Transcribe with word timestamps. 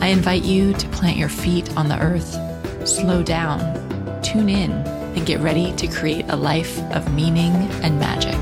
I 0.00 0.08
invite 0.08 0.44
you 0.44 0.74
to 0.74 0.88
plant 0.88 1.16
your 1.16 1.28
feet 1.28 1.74
on 1.76 1.88
the 1.88 1.98
earth, 1.98 2.38
slow 2.86 3.22
down, 3.22 3.60
tune 4.22 4.48
in, 4.48 4.72
and 4.72 5.24
get 5.24 5.40
ready 5.40 5.72
to 5.76 5.86
create 5.86 6.26
a 6.28 6.36
life 6.36 6.78
of 6.92 7.14
meaning 7.14 7.52
and 7.82 7.98
magic. 7.98 8.34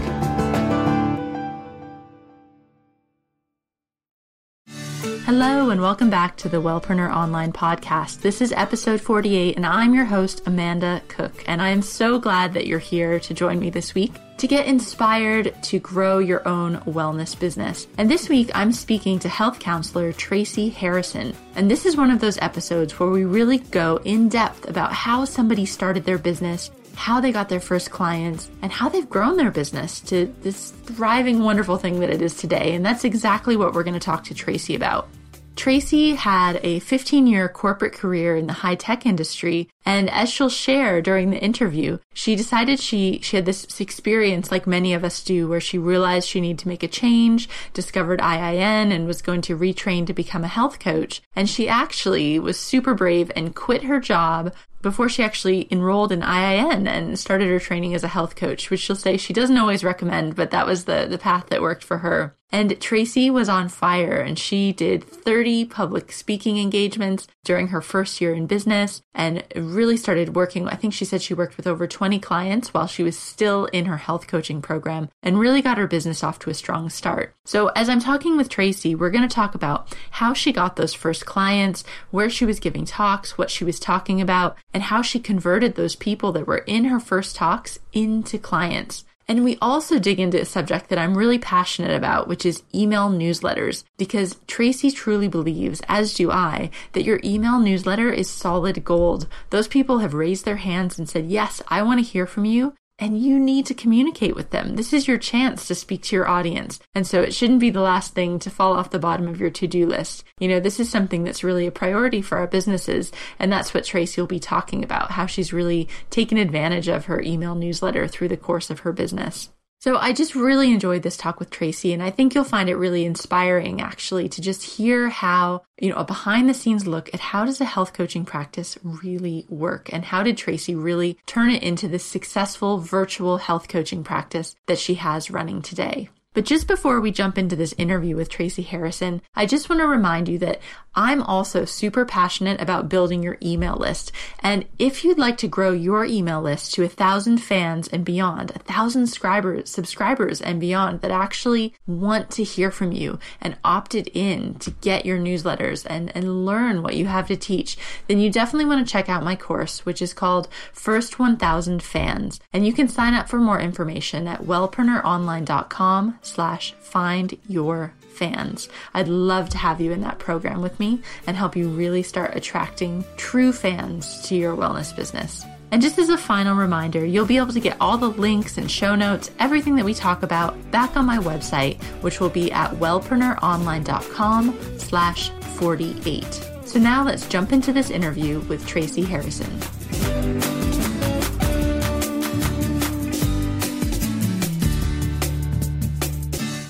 Hello, 5.24 5.70
and 5.70 5.80
welcome 5.80 6.10
back 6.10 6.36
to 6.38 6.48
the 6.48 6.60
Wellpreneur 6.60 7.14
Online 7.14 7.52
Podcast. 7.52 8.22
This 8.22 8.40
is 8.40 8.52
episode 8.52 9.00
48, 9.00 9.56
and 9.56 9.64
I'm 9.64 9.94
your 9.94 10.06
host, 10.06 10.42
Amanda 10.46 11.00
Cook. 11.08 11.44
And 11.46 11.62
I 11.62 11.68
am 11.68 11.82
so 11.82 12.18
glad 12.18 12.54
that 12.54 12.66
you're 12.66 12.78
here 12.78 13.20
to 13.20 13.34
join 13.34 13.60
me 13.60 13.70
this 13.70 13.94
week 13.94 14.12
to 14.42 14.48
get 14.48 14.66
inspired 14.66 15.54
to 15.62 15.78
grow 15.78 16.18
your 16.18 16.46
own 16.48 16.78
wellness 16.78 17.38
business. 17.38 17.86
And 17.96 18.10
this 18.10 18.28
week, 18.28 18.50
I'm 18.56 18.72
speaking 18.72 19.20
to 19.20 19.28
health 19.28 19.60
counselor 19.60 20.12
Tracy 20.12 20.68
Harrison. 20.68 21.32
And 21.54 21.70
this 21.70 21.86
is 21.86 21.96
one 21.96 22.10
of 22.10 22.18
those 22.18 22.38
episodes 22.38 22.98
where 22.98 23.08
we 23.08 23.24
really 23.24 23.58
go 23.58 24.00
in 24.04 24.28
depth 24.28 24.68
about 24.68 24.92
how 24.92 25.26
somebody 25.26 25.64
started 25.64 26.04
their 26.04 26.18
business 26.18 26.72
how 26.94 27.20
they 27.20 27.32
got 27.32 27.48
their 27.48 27.58
first 27.58 27.90
clients, 27.90 28.50
and 28.60 28.70
how 28.70 28.86
they've 28.86 29.08
grown 29.08 29.36
their 29.38 29.50
business 29.50 29.98
to 29.98 30.32
this 30.42 30.70
thriving, 30.70 31.42
wonderful 31.42 31.78
thing 31.78 32.00
that 32.00 32.10
it 32.10 32.20
is 32.20 32.36
today. 32.36 32.74
And 32.74 32.84
that's 32.84 33.04
exactly 33.04 33.56
what 33.56 33.72
we're 33.72 33.82
going 33.82 33.94
to 33.94 34.00
talk 34.00 34.24
to 34.24 34.34
Tracy 34.34 34.74
about. 34.74 35.08
Tracy 35.56 36.14
had 36.14 36.58
a 36.62 36.80
15 36.80 37.26
year 37.26 37.48
corporate 37.48 37.92
career 37.92 38.36
in 38.36 38.46
the 38.46 38.52
high 38.52 38.74
tech 38.74 39.06
industry. 39.06 39.68
And 39.84 40.08
as 40.10 40.30
she'll 40.30 40.48
share 40.48 41.02
during 41.02 41.30
the 41.30 41.42
interview, 41.42 41.98
she 42.14 42.36
decided 42.36 42.78
she, 42.78 43.20
she 43.22 43.36
had 43.36 43.46
this 43.46 43.80
experience 43.80 44.50
like 44.50 44.66
many 44.66 44.94
of 44.94 45.04
us 45.04 45.22
do 45.22 45.48
where 45.48 45.60
she 45.60 45.78
realized 45.78 46.28
she 46.28 46.40
needed 46.40 46.60
to 46.60 46.68
make 46.68 46.82
a 46.82 46.88
change, 46.88 47.48
discovered 47.72 48.20
IIN 48.20 48.92
and 48.92 49.06
was 49.06 49.22
going 49.22 49.40
to 49.42 49.56
retrain 49.56 50.06
to 50.06 50.12
become 50.12 50.44
a 50.44 50.48
health 50.48 50.78
coach. 50.78 51.22
And 51.34 51.48
she 51.48 51.68
actually 51.68 52.38
was 52.38 52.58
super 52.58 52.94
brave 52.94 53.32
and 53.34 53.54
quit 53.54 53.84
her 53.84 53.98
job 53.98 54.52
before 54.82 55.08
she 55.08 55.22
actually 55.22 55.68
enrolled 55.70 56.12
in 56.12 56.20
IIN 56.20 56.88
and 56.88 57.18
started 57.18 57.48
her 57.48 57.60
training 57.60 57.94
as 57.94 58.04
a 58.04 58.08
health 58.08 58.34
coach, 58.36 58.68
which 58.68 58.80
she'll 58.80 58.96
say 58.96 59.16
she 59.16 59.32
doesn't 59.32 59.56
always 59.56 59.84
recommend, 59.84 60.34
but 60.34 60.50
that 60.50 60.66
was 60.66 60.84
the, 60.84 61.06
the 61.08 61.18
path 61.18 61.46
that 61.48 61.62
worked 61.62 61.84
for 61.84 61.98
her. 61.98 62.34
And 62.50 62.78
Tracy 62.80 63.30
was 63.30 63.48
on 63.48 63.70
fire 63.70 64.20
and 64.20 64.38
she 64.38 64.72
did 64.72 65.02
30 65.02 65.64
public 65.66 66.12
speaking 66.12 66.58
engagements 66.58 67.26
during 67.44 67.68
her 67.68 67.80
first 67.80 68.20
year 68.20 68.34
in 68.34 68.46
business 68.46 69.00
and 69.14 69.42
really 69.72 69.96
started 69.96 70.36
working. 70.36 70.68
I 70.68 70.76
think 70.76 70.94
she 70.94 71.04
said 71.04 71.22
she 71.22 71.34
worked 71.34 71.56
with 71.56 71.66
over 71.66 71.86
20 71.86 72.18
clients 72.20 72.72
while 72.72 72.86
she 72.86 73.02
was 73.02 73.18
still 73.18 73.66
in 73.66 73.86
her 73.86 73.96
health 73.96 74.26
coaching 74.26 74.62
program 74.62 75.08
and 75.22 75.38
really 75.38 75.62
got 75.62 75.78
her 75.78 75.86
business 75.86 76.22
off 76.22 76.38
to 76.40 76.50
a 76.50 76.54
strong 76.54 76.90
start. 76.90 77.34
So 77.44 77.68
as 77.68 77.88
I'm 77.88 78.00
talking 78.00 78.36
with 78.36 78.48
Tracy, 78.48 78.94
we're 78.94 79.10
going 79.10 79.28
to 79.28 79.34
talk 79.34 79.54
about 79.54 79.94
how 80.12 80.34
she 80.34 80.52
got 80.52 80.76
those 80.76 80.94
first 80.94 81.26
clients, 81.26 81.84
where 82.10 82.30
she 82.30 82.44
was 82.44 82.60
giving 82.60 82.84
talks, 82.84 83.36
what 83.36 83.50
she 83.50 83.64
was 83.64 83.80
talking 83.80 84.20
about, 84.20 84.56
and 84.72 84.84
how 84.84 85.02
she 85.02 85.18
converted 85.18 85.74
those 85.74 85.96
people 85.96 86.32
that 86.32 86.46
were 86.46 86.58
in 86.58 86.84
her 86.84 87.00
first 87.00 87.36
talks 87.36 87.78
into 87.92 88.38
clients. 88.38 89.04
And 89.28 89.44
we 89.44 89.56
also 89.62 89.98
dig 89.98 90.18
into 90.18 90.40
a 90.40 90.44
subject 90.44 90.88
that 90.88 90.98
I'm 90.98 91.16
really 91.16 91.38
passionate 91.38 91.94
about, 91.94 92.28
which 92.28 92.44
is 92.44 92.62
email 92.74 93.08
newsletters, 93.08 93.84
because 93.96 94.36
Tracy 94.46 94.90
truly 94.90 95.28
believes, 95.28 95.80
as 95.88 96.14
do 96.14 96.30
I, 96.30 96.70
that 96.92 97.04
your 97.04 97.20
email 97.24 97.58
newsletter 97.58 98.10
is 98.10 98.28
solid 98.28 98.84
gold. 98.84 99.28
Those 99.50 99.68
people 99.68 99.98
have 99.98 100.14
raised 100.14 100.44
their 100.44 100.56
hands 100.56 100.98
and 100.98 101.08
said, 101.08 101.26
yes, 101.26 101.62
I 101.68 101.82
want 101.82 102.00
to 102.00 102.10
hear 102.10 102.26
from 102.26 102.44
you 102.44 102.74
and 103.02 103.20
you 103.20 103.36
need 103.36 103.66
to 103.66 103.74
communicate 103.74 104.36
with 104.36 104.50
them. 104.50 104.76
This 104.76 104.92
is 104.92 105.08
your 105.08 105.18
chance 105.18 105.66
to 105.66 105.74
speak 105.74 106.02
to 106.02 106.14
your 106.14 106.28
audience. 106.28 106.78
And 106.94 107.04
so 107.04 107.20
it 107.20 107.34
shouldn't 107.34 107.58
be 107.58 107.70
the 107.70 107.80
last 107.80 108.14
thing 108.14 108.38
to 108.38 108.48
fall 108.48 108.74
off 108.74 108.90
the 108.90 109.00
bottom 109.00 109.26
of 109.26 109.40
your 109.40 109.50
to 109.50 109.66
do 109.66 109.86
list. 109.86 110.22
You 110.38 110.46
know, 110.46 110.60
this 110.60 110.78
is 110.78 110.88
something 110.88 111.24
that's 111.24 111.42
really 111.42 111.66
a 111.66 111.72
priority 111.72 112.22
for 112.22 112.38
our 112.38 112.46
businesses. 112.46 113.10
And 113.40 113.52
that's 113.52 113.74
what 113.74 113.84
Tracy 113.84 114.20
will 114.20 114.28
be 114.28 114.38
talking 114.38 114.84
about, 114.84 115.10
how 115.10 115.26
she's 115.26 115.52
really 115.52 115.88
taken 116.10 116.38
advantage 116.38 116.86
of 116.86 117.06
her 117.06 117.20
email 117.20 117.56
newsletter 117.56 118.06
through 118.06 118.28
the 118.28 118.36
course 118.36 118.70
of 118.70 118.80
her 118.80 118.92
business. 118.92 119.48
So 119.82 119.96
I 119.96 120.12
just 120.12 120.36
really 120.36 120.70
enjoyed 120.70 121.02
this 121.02 121.16
talk 121.16 121.40
with 121.40 121.50
Tracy, 121.50 121.92
and 121.92 122.04
I 122.04 122.10
think 122.10 122.36
you'll 122.36 122.44
find 122.44 122.68
it 122.68 122.76
really 122.76 123.04
inspiring 123.04 123.80
actually 123.80 124.28
to 124.28 124.40
just 124.40 124.62
hear 124.62 125.08
how, 125.08 125.64
you 125.76 125.90
know, 125.90 125.96
a 125.96 126.04
behind 126.04 126.48
the 126.48 126.54
scenes 126.54 126.86
look 126.86 127.12
at 127.12 127.18
how 127.18 127.44
does 127.44 127.60
a 127.60 127.64
health 127.64 127.92
coaching 127.92 128.24
practice 128.24 128.78
really 128.84 129.44
work 129.48 129.92
and 129.92 130.04
how 130.04 130.22
did 130.22 130.36
Tracy 130.36 130.76
really 130.76 131.18
turn 131.26 131.50
it 131.50 131.64
into 131.64 131.88
this 131.88 132.04
successful 132.04 132.78
virtual 132.78 133.38
health 133.38 133.66
coaching 133.66 134.04
practice 134.04 134.54
that 134.66 134.78
she 134.78 134.94
has 134.94 135.32
running 135.32 135.62
today. 135.62 136.08
But 136.34 136.46
just 136.46 136.66
before 136.66 137.00
we 137.00 137.10
jump 137.10 137.36
into 137.36 137.56
this 137.56 137.74
interview 137.76 138.16
with 138.16 138.30
Tracy 138.30 138.62
Harrison, 138.62 139.20
I 139.34 139.44
just 139.44 139.68
want 139.68 139.80
to 139.80 139.86
remind 139.86 140.28
you 140.28 140.38
that 140.38 140.60
I'm 140.94 141.22
also 141.22 141.64
super 141.64 142.04
passionate 142.04 142.60
about 142.60 142.88
building 142.88 143.22
your 143.22 143.38
email 143.42 143.76
list. 143.76 144.12
And 144.40 144.66
if 144.78 145.04
you'd 145.04 145.18
like 145.18 145.36
to 145.38 145.48
grow 145.48 145.72
your 145.72 146.04
email 146.04 146.40
list 146.40 146.74
to 146.74 146.84
a 146.84 146.88
thousand 146.88 147.38
fans 147.38 147.88
and 147.88 148.04
beyond, 148.04 148.50
a 148.50 148.58
thousand 148.58 149.06
subscribers, 149.06 149.70
subscribers 149.70 150.40
and 150.40 150.60
beyond 150.60 151.00
that 151.00 151.10
actually 151.10 151.74
want 151.86 152.30
to 152.32 152.44
hear 152.44 152.70
from 152.70 152.92
you 152.92 153.18
and 153.40 153.56
opted 153.64 154.08
in 154.14 154.54
to 154.56 154.70
get 154.70 155.06
your 155.06 155.18
newsletters 155.18 155.86
and, 155.88 156.14
and 156.14 156.46
learn 156.46 156.82
what 156.82 156.96
you 156.96 157.06
have 157.06 157.28
to 157.28 157.36
teach, 157.36 157.76
then 158.08 158.18
you 158.18 158.30
definitely 158.30 158.66
want 158.66 158.86
to 158.86 158.90
check 158.90 159.08
out 159.08 159.24
my 159.24 159.36
course, 159.36 159.84
which 159.86 160.02
is 160.02 160.14
called 160.14 160.48
First 160.72 161.18
1000 161.18 161.82
Fans. 161.82 162.40
And 162.52 162.66
you 162.66 162.72
can 162.72 162.88
sign 162.88 163.14
up 163.14 163.28
for 163.28 163.38
more 163.38 163.60
information 163.60 164.28
at 164.28 164.42
wellpreneuronline.com 164.42 166.18
slash 166.22 166.72
find 166.80 167.36
your 167.48 167.92
fans. 168.14 168.68
I'd 168.94 169.08
love 169.08 169.48
to 169.50 169.58
have 169.58 169.80
you 169.80 169.92
in 169.92 170.02
that 170.02 170.18
program 170.18 170.62
with 170.62 170.78
me 170.78 171.00
and 171.26 171.36
help 171.36 171.56
you 171.56 171.68
really 171.68 172.02
start 172.02 172.36
attracting 172.36 173.04
true 173.16 173.52
fans 173.52 174.22
to 174.28 174.36
your 174.36 174.56
wellness 174.56 174.94
business. 174.94 175.44
And 175.72 175.80
just 175.80 175.98
as 175.98 176.10
a 176.10 176.18
final 176.18 176.54
reminder, 176.54 177.04
you'll 177.04 177.24
be 177.24 177.38
able 177.38 177.54
to 177.54 177.60
get 177.60 177.78
all 177.80 177.96
the 177.96 178.10
links 178.10 178.58
and 178.58 178.70
show 178.70 178.94
notes, 178.94 179.30
everything 179.38 179.74
that 179.76 179.86
we 179.86 179.94
talk 179.94 180.22
about 180.22 180.70
back 180.70 180.96
on 180.96 181.06
my 181.06 181.16
website, 181.16 181.82
which 182.02 182.20
will 182.20 182.28
be 182.28 182.52
at 182.52 182.70
wellpreneuronline.com 182.72 184.78
slash 184.78 185.30
48. 185.30 186.24
So 186.66 186.78
now 186.78 187.04
let's 187.04 187.26
jump 187.26 187.52
into 187.52 187.72
this 187.72 187.90
interview 187.90 188.40
with 188.40 188.66
Tracy 188.66 189.02
Harrison. 189.02 190.91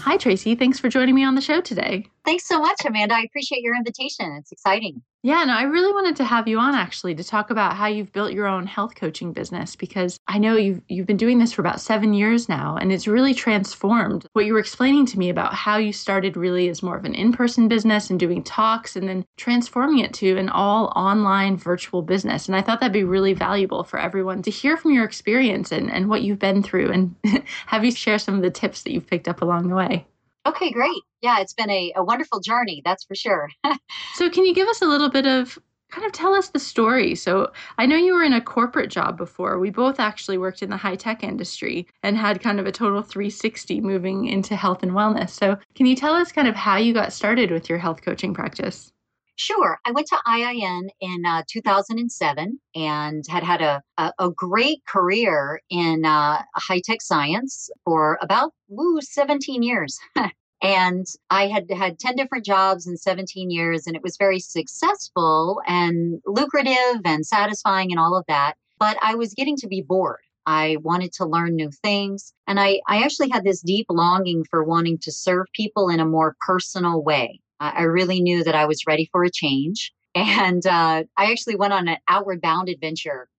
Hi, 0.05 0.17
Tracy. 0.17 0.57
Thanks 0.57 0.81
for 0.81 0.89
joining 0.89 1.15
me 1.15 1.23
on 1.25 1.37
the 1.37 1.41
show 1.41 1.61
today. 1.61 2.07
Thanks 2.25 2.47
so 2.47 2.61
much, 2.61 2.81
Amanda. 2.87 3.15
I 3.17 3.23
appreciate 3.23 3.63
your 3.63 3.75
invitation. 3.75 4.33
It's 4.39 4.53
exciting. 4.53 5.03
Yeah, 5.25 5.45
no, 5.45 5.55
I 5.55 5.63
really 5.63 5.93
wanted 5.93 6.17
to 6.17 6.25
have 6.25 6.49
you 6.49 6.59
on 6.59 6.75
actually 6.75 7.15
to 7.15 7.23
talk 7.23 7.51
about 7.51 7.77
how 7.77 7.87
you've 7.87 8.13
built 8.13 8.33
your 8.33 8.47
own 8.47 8.67
health 8.67 8.97
coaching 8.97 9.33
business 9.33 9.77
because 9.77 10.19
I 10.27 10.39
know 10.39 10.57
you've 10.57 10.83
you've 10.89 11.07
been 11.07 11.17
doing 11.17 11.39
this 11.39 11.53
for 11.53 11.63
about 11.63 11.81
7 11.81 12.13
years 12.13 12.49
now 12.49 12.77
and 12.77 12.93
it's 12.93 13.07
really 13.07 13.35
transformed. 13.35 14.27
What 14.33 14.47
you 14.47 14.53
were 14.53 14.59
explaining 14.59 15.07
to 15.07 15.19
me 15.19 15.31
about 15.31 15.55
how 15.55 15.77
you 15.77 15.93
started 15.93 16.37
really 16.37 16.69
as 16.69 16.83
more 16.83 16.97
of 16.97 17.05
an 17.05 17.15
in-person 17.15 17.69
business 17.69 18.11
and 18.11 18.19
doing 18.19 18.43
talks 18.43 18.97
and 18.97 19.09
then 19.09 19.25
transforming 19.37 19.99
it 20.01 20.13
to 20.15 20.37
an 20.39 20.49
all 20.49 20.93
online 20.97 21.57
virtual 21.57 22.03
business. 22.03 22.47
And 22.47 22.57
I 22.57 22.63
thought 22.63 22.81
that'd 22.81 22.93
be 22.93 23.05
really 23.05 23.33
valuable 23.35 23.85
for 23.85 24.01
everyone 24.01 24.43
to 24.43 24.51
hear 24.51 24.77
from 24.77 24.93
your 24.93 25.05
experience 25.05 25.71
and, 25.71 25.91
and 25.91 26.09
what 26.09 26.23
you've 26.23 26.41
been 26.41 26.63
through 26.65 26.91
and 26.91 27.15
have 27.67 27.85
you 27.85 27.93
share 27.93 28.19
some 28.19 28.35
of 28.37 28.43
the 28.43 28.51
tips 28.51 28.83
that 28.83 28.93
you've 28.93 29.07
picked 29.07 29.29
up 29.29 29.43
along 29.43 29.69
the 29.69 29.77
way. 29.77 30.07
Okay, 30.47 30.71
great. 30.73 31.03
Yeah, 31.21 31.41
it's 31.41 31.55
been 31.55 31.71
a, 31.71 31.93
a 31.97 32.05
wonderful 32.05 32.41
journey, 32.41 32.83
that's 32.85 33.05
for 33.05 33.15
sure. 33.15 33.49
so, 34.15 34.29
can 34.29 34.45
you 34.45 34.55
give 34.55 34.69
us 34.69 34.83
a 34.83 34.87
little 34.87 35.09
bit 35.09 35.27
of 35.27 35.59
kind 35.91 36.07
of 36.07 36.13
tell 36.13 36.35
us 36.35 36.49
the 36.49 36.59
story? 36.59 37.15
So, 37.15 37.53
I 37.79 37.87
know 37.87 37.97
you 37.97 38.15
were 38.15 38.25
in 38.25 38.33
a 38.33 38.41
corporate 38.41 38.91
job 38.91 39.17
before. 39.17 39.59
We 39.59 39.71
both 39.71 40.01
actually 40.01 40.39
worked 40.39 40.63
in 40.63 40.71
the 40.71 40.77
high 40.77 40.97
tech 40.97 41.23
industry 41.23 41.87
and 42.03 42.17
had 42.17 42.43
kind 42.43 42.59
of 42.59 42.67
a 42.67 42.73
total 42.73 43.03
360 43.03 43.81
moving 43.81 44.27
into 44.27 44.57
health 44.57 44.83
and 44.83 44.93
wellness. 44.93 45.31
So, 45.31 45.57
can 45.77 45.87
you 45.87 45.95
tell 45.95 46.15
us 46.15 46.33
kind 46.33 46.49
of 46.49 46.57
how 46.57 46.77
you 46.77 46.93
got 46.93 47.13
started 47.13 47.51
with 47.53 47.69
your 47.69 47.79
health 47.79 48.03
coaching 48.03 48.35
practice? 48.35 48.93
Sure. 49.37 49.79
I 49.85 49.93
went 49.93 50.07
to 50.09 50.19
IIN 50.27 50.89
in 51.01 51.25
uh, 51.27 51.43
2007 51.49 52.61
and 52.75 53.25
had 53.29 53.43
had 53.43 53.63
a, 53.63 53.83
a, 53.97 54.13
a 54.19 54.31
great 54.31 54.85
career 54.87 55.61
in 55.71 56.05
uh, 56.05 56.43
high 56.55 56.81
tech 56.85 57.01
science 57.01 57.71
for 57.85 58.19
about 58.21 58.53
woo, 58.69 59.01
17 59.01 59.63
years. 59.63 59.99
And 60.63 61.07
I 61.29 61.49
had 61.49 61.69
had 61.73 61.99
10 61.99 62.15
different 62.15 62.45
jobs 62.45 62.87
in 62.87 62.97
17 62.97 63.51
years, 63.51 63.89
and 63.89 63.97
it 63.97 64.03
was 64.03 64.17
very 64.17 64.39
successful 64.39 65.61
and 65.67 66.23
lucrative 66.25 67.01
and 67.05 67.27
satisfying 67.27 67.91
and 67.91 67.99
all 67.99 68.17
of 68.17 68.25
that. 68.29 68.55
But 68.79 68.97
I 69.03 69.17
was 69.17 69.35
getting 69.35 69.57
to 69.57 69.67
be 69.67 69.83
bored. 69.83 70.21
I 70.47 70.77
wanted 70.81 71.13
to 71.15 71.27
learn 71.27 71.57
new 71.57 71.71
things. 71.83 72.33
And 72.47 72.61
I, 72.61 72.81
I 72.87 73.03
actually 73.03 73.31
had 73.31 73.45
this 73.45 73.61
deep 73.61 73.87
longing 73.91 74.45
for 74.49 74.63
wanting 74.63 74.99
to 74.99 75.13
serve 75.13 75.47
people 75.53 75.89
in 75.89 75.99
a 76.01 76.07
more 76.07 76.37
personal 76.47 77.03
way. 77.03 77.41
I, 77.63 77.71
I 77.71 77.83
really 77.83 78.21
knew 78.21 78.45
that 78.45 78.55
I 78.55 78.67
was 78.67 78.87
ready 78.87 79.09
for 79.13 79.25
a 79.25 79.31
change. 79.31 79.93
And 80.15 80.67
uh, 80.67 81.05
I 81.17 81.31
actually 81.31 81.57
went 81.57 81.73
on 81.73 81.89
an 81.89 81.97
outward 82.07 82.43
bound 82.43 82.69
adventure 82.69 83.31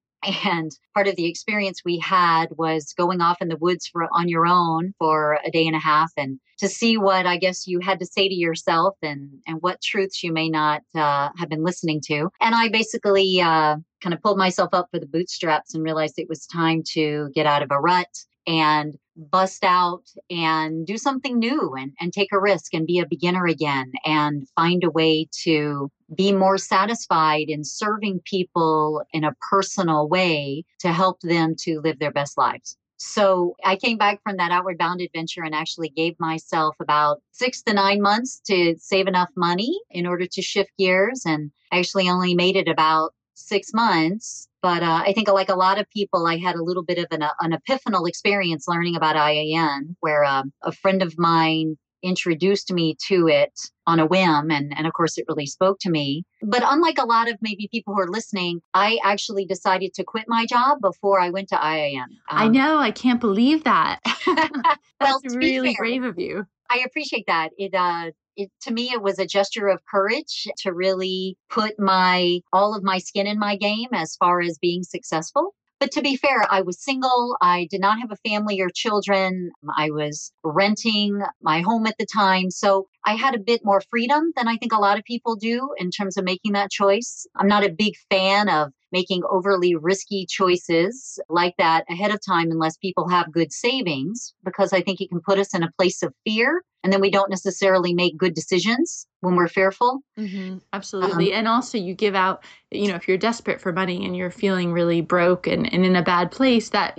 and 0.45 0.71
part 0.93 1.07
of 1.07 1.15
the 1.15 1.27
experience 1.27 1.81
we 1.83 1.99
had 1.99 2.47
was 2.57 2.93
going 2.97 3.21
off 3.21 3.41
in 3.41 3.49
the 3.49 3.57
woods 3.57 3.87
for 3.87 4.07
on 4.11 4.29
your 4.29 4.45
own 4.45 4.93
for 4.97 5.39
a 5.45 5.51
day 5.51 5.67
and 5.67 5.75
a 5.75 5.79
half 5.79 6.11
and 6.17 6.39
to 6.59 6.67
see 6.67 6.97
what 6.97 7.25
I 7.25 7.37
guess 7.37 7.67
you 7.67 7.79
had 7.79 7.99
to 7.99 8.05
say 8.05 8.27
to 8.27 8.33
yourself 8.33 8.95
and 9.01 9.29
and 9.47 9.61
what 9.61 9.81
truths 9.81 10.23
you 10.23 10.31
may 10.31 10.49
not 10.49 10.81
uh, 10.95 11.29
have 11.37 11.49
been 11.49 11.63
listening 11.63 12.01
to. 12.07 12.29
And 12.41 12.55
I 12.55 12.69
basically 12.69 13.41
uh, 13.41 13.77
kind 14.01 14.13
of 14.13 14.21
pulled 14.21 14.37
myself 14.37 14.69
up 14.73 14.87
for 14.91 14.99
the 14.99 15.07
bootstraps 15.07 15.73
and 15.73 15.83
realized 15.83 16.15
it 16.17 16.29
was 16.29 16.45
time 16.45 16.83
to 16.93 17.29
get 17.33 17.45
out 17.45 17.63
of 17.63 17.71
a 17.71 17.79
rut 17.79 18.07
and 18.48 18.98
bust 19.16 19.63
out 19.63 20.04
and 20.30 20.88
do 20.88 20.98
something 20.98 21.38
new 21.38 21.75
and, 21.75 21.94
and 22.00 22.12
take 22.12 22.31
a 22.31 22.40
risk 22.40 22.74
and 22.74 22.88
be 22.88 23.00
a 23.00 23.06
beginner 23.06 23.45
again 23.45 23.92
and 24.06 24.48
find 24.56 24.84
a 24.84 24.90
way 24.90 25.28
to 25.44 25.92
be 26.16 26.31
more 26.31 26.57
satisfied 26.57 27.45
in 27.48 27.63
serving 27.63 28.19
people 28.25 29.04
in 29.13 29.24
a 29.24 29.36
personal 29.50 30.10
way 30.10 30.63
to 30.80 30.92
help 30.92 31.19
them 31.22 31.56
to 31.60 31.80
live 31.81 32.00
their 32.00 32.12
best 32.12 32.38
lives. 32.38 32.78
So 32.98 33.56
I 33.63 33.75
came 33.75 33.98
back 33.98 34.22
from 34.24 34.38
that 34.38 34.51
outward 34.51 34.78
bound 34.78 35.01
adventure 35.01 35.44
and 35.44 35.54
actually 35.54 35.90
gave 35.90 36.19
myself 36.19 36.75
about 36.80 37.22
six 37.31 37.62
to 37.63 37.74
nine 37.74 38.01
months 38.01 38.40
to 38.45 38.75
save 38.80 39.07
enough 39.07 39.30
money 39.36 39.78
in 39.92 40.07
order 40.07 40.25
to 40.25 40.42
shift 40.42 40.72
gears. 40.78 41.24
And 41.25 41.51
actually 41.74 42.10
only 42.10 42.36
made 42.36 42.56
it 42.56 42.68
about 42.68 43.13
six 43.34 43.74
months. 43.74 44.48
But 44.63 44.81
uh, 44.81 45.04
I 45.06 45.12
think, 45.12 45.27
like 45.27 45.50
a 45.50 45.56
lot 45.56 45.77
of 45.77 45.89
people, 45.89 46.25
I 46.25 46.38
had 46.38 46.56
a 46.56 46.63
little 46.63 46.83
bit 46.83 46.98
of 46.98 47.07
an, 47.12 47.21
an 47.42 47.51
epiphanal 47.51 48.07
experience 48.07 48.65
learning 48.65 48.95
about 48.95 49.18
IIN, 49.18 49.95
where 50.00 50.24
um, 50.24 50.54
a 50.63 50.71
friend 50.71 51.04
of 51.04 51.19
mine 51.19 51.77
introduced 52.01 52.71
me 52.71 52.95
to 53.07 53.27
it 53.27 53.54
on 53.88 54.00
a 54.00 54.06
whim 54.06 54.51
and 54.51 54.74
and 54.77 54.86
of 54.86 54.94
course 54.94 55.18
it 55.18 55.25
really 55.27 55.45
spoke 55.45 55.80
to 55.80 55.89
me. 55.89 56.24
But 56.42 56.63
unlike 56.65 56.98
a 56.98 57.06
lot 57.06 57.30
of 57.30 57.38
maybe 57.42 57.69
people 57.71 57.94
who 57.94 58.01
are 58.01 58.10
listening 58.10 58.60
i 58.74 59.00
actually 59.06 59.45
decided 59.45 59.94
to 59.94 60.04
quit 60.04 60.25
my 60.27 60.45
job 60.45 60.80
before 60.81 61.21
i 61.21 61.30
went 61.30 61.48
to 61.50 61.56
IIN 61.56 62.01
um, 62.01 62.09
i 62.30 62.48
know 62.50 62.77
i 62.77 62.92
can't 62.92 63.21
believe 63.21 63.63
that. 63.63 64.00
Well, 65.01 65.19
that's 65.21 65.36
really 65.36 65.75
fair, 65.75 65.80
brave 65.80 66.04
of 66.04 66.18
you. 66.18 66.45
I 66.69 66.83
appreciate 66.86 67.25
that. 67.27 67.50
It 67.57 67.74
uh 67.74 68.12
it, 68.35 68.50
to 68.62 68.74
me 68.74 68.91
it 68.91 69.01
was 69.01 69.19
a 69.19 69.25
gesture 69.25 69.68
of 69.68 69.85
courage 69.85 70.47
to 70.57 70.74
really 70.74 71.38
put 71.50 71.80
my 71.80 72.39
all 72.51 72.75
of 72.75 72.83
my 72.83 72.97
skin 72.97 73.27
in 73.27 73.39
my 73.39 73.56
game 73.56 73.89
as 73.94 74.15
far 74.15 74.41
as 74.41 74.57
being 74.57 74.83
successful 74.83 75.53
but 75.83 75.91
to 75.91 76.01
be 76.01 76.15
fair, 76.15 76.45
I 76.50 76.62
was 76.62 76.81
single. 76.81 77.35
I 77.41 77.68
did 77.69 77.81
not 77.81 78.00
have 78.00 78.09
a 78.09 78.30
family 78.30 78.62
or 78.62 78.69
children. 78.74 79.51
I 79.77 79.91
was 79.91 80.31
renting 80.41 81.21
my 81.41 81.59
home 81.59 81.85
at 81.88 81.97
the 82.00 82.06
time. 82.06 82.51
So 82.51 82.88
I 83.03 83.15
had 83.15 83.35
a 83.35 83.39
bit 83.39 83.65
more 83.65 83.81
freedom 83.89 84.31
than 84.38 84.47
I 84.47 84.56
think 84.56 84.71
a 84.71 84.80
lot 84.80 84.97
of 84.97 85.03
people 85.03 85.35
do 85.35 85.71
in 85.77 85.91
terms 85.91 86.15
of 86.15 86.24
making 86.24 86.53
that 86.53 86.71
choice. 86.71 87.27
I'm 87.35 87.50
not 87.50 87.65
a 87.65 87.69
big 87.69 87.95
fan 88.09 88.47
of 88.47 88.71
making 88.94 89.24
overly 89.30 89.75
risky 89.75 90.25
choices 90.30 91.19
like 91.28 91.56
that 91.57 91.84
ahead 91.90 92.12
of 92.12 92.19
time 92.25 92.51
unless 92.51 92.78
people 92.78 93.10
have 93.10 93.34
good 93.34 93.51
savings, 93.51 94.34
because 94.45 94.72
I 94.72 94.81
think 94.81 95.01
it 95.01 95.10
can 95.10 95.19
put 95.19 95.40
us 95.40 95.54
in 95.54 95.63
a 95.63 95.72
place 95.78 96.01
of 96.04 96.13
fear. 96.24 96.63
And 96.84 96.92
then 96.92 97.01
we 97.01 97.10
don't 97.10 97.30
necessarily 97.30 97.94
make 97.94 98.18
good 98.18 98.34
decisions 98.34 99.07
when 99.22 99.36
we're 99.36 99.48
fearful. 99.48 100.01
Mm-hmm, 100.19 100.57
absolutely. 100.74 101.31
Um, 101.31 101.40
and 101.40 101.48
also, 101.48 101.78
you 101.78 101.94
give 101.94 102.13
out, 102.13 102.44
you 102.72 102.90
know, 102.90 102.95
if 102.95 103.07
you're 103.07 103.18
desperate 103.18 103.62
for 103.62 103.72
money 103.72 104.06
and 104.06 104.16
you're 104.16 104.30
feeling 104.31 104.74
really 104.74 105.00
broke 105.01 105.48
and, 105.48 105.72
and 105.74 105.86
in 105.86 105.95
a 105.95 106.04
bad 106.04 106.30
place, 106.30 106.69
that 106.69 106.98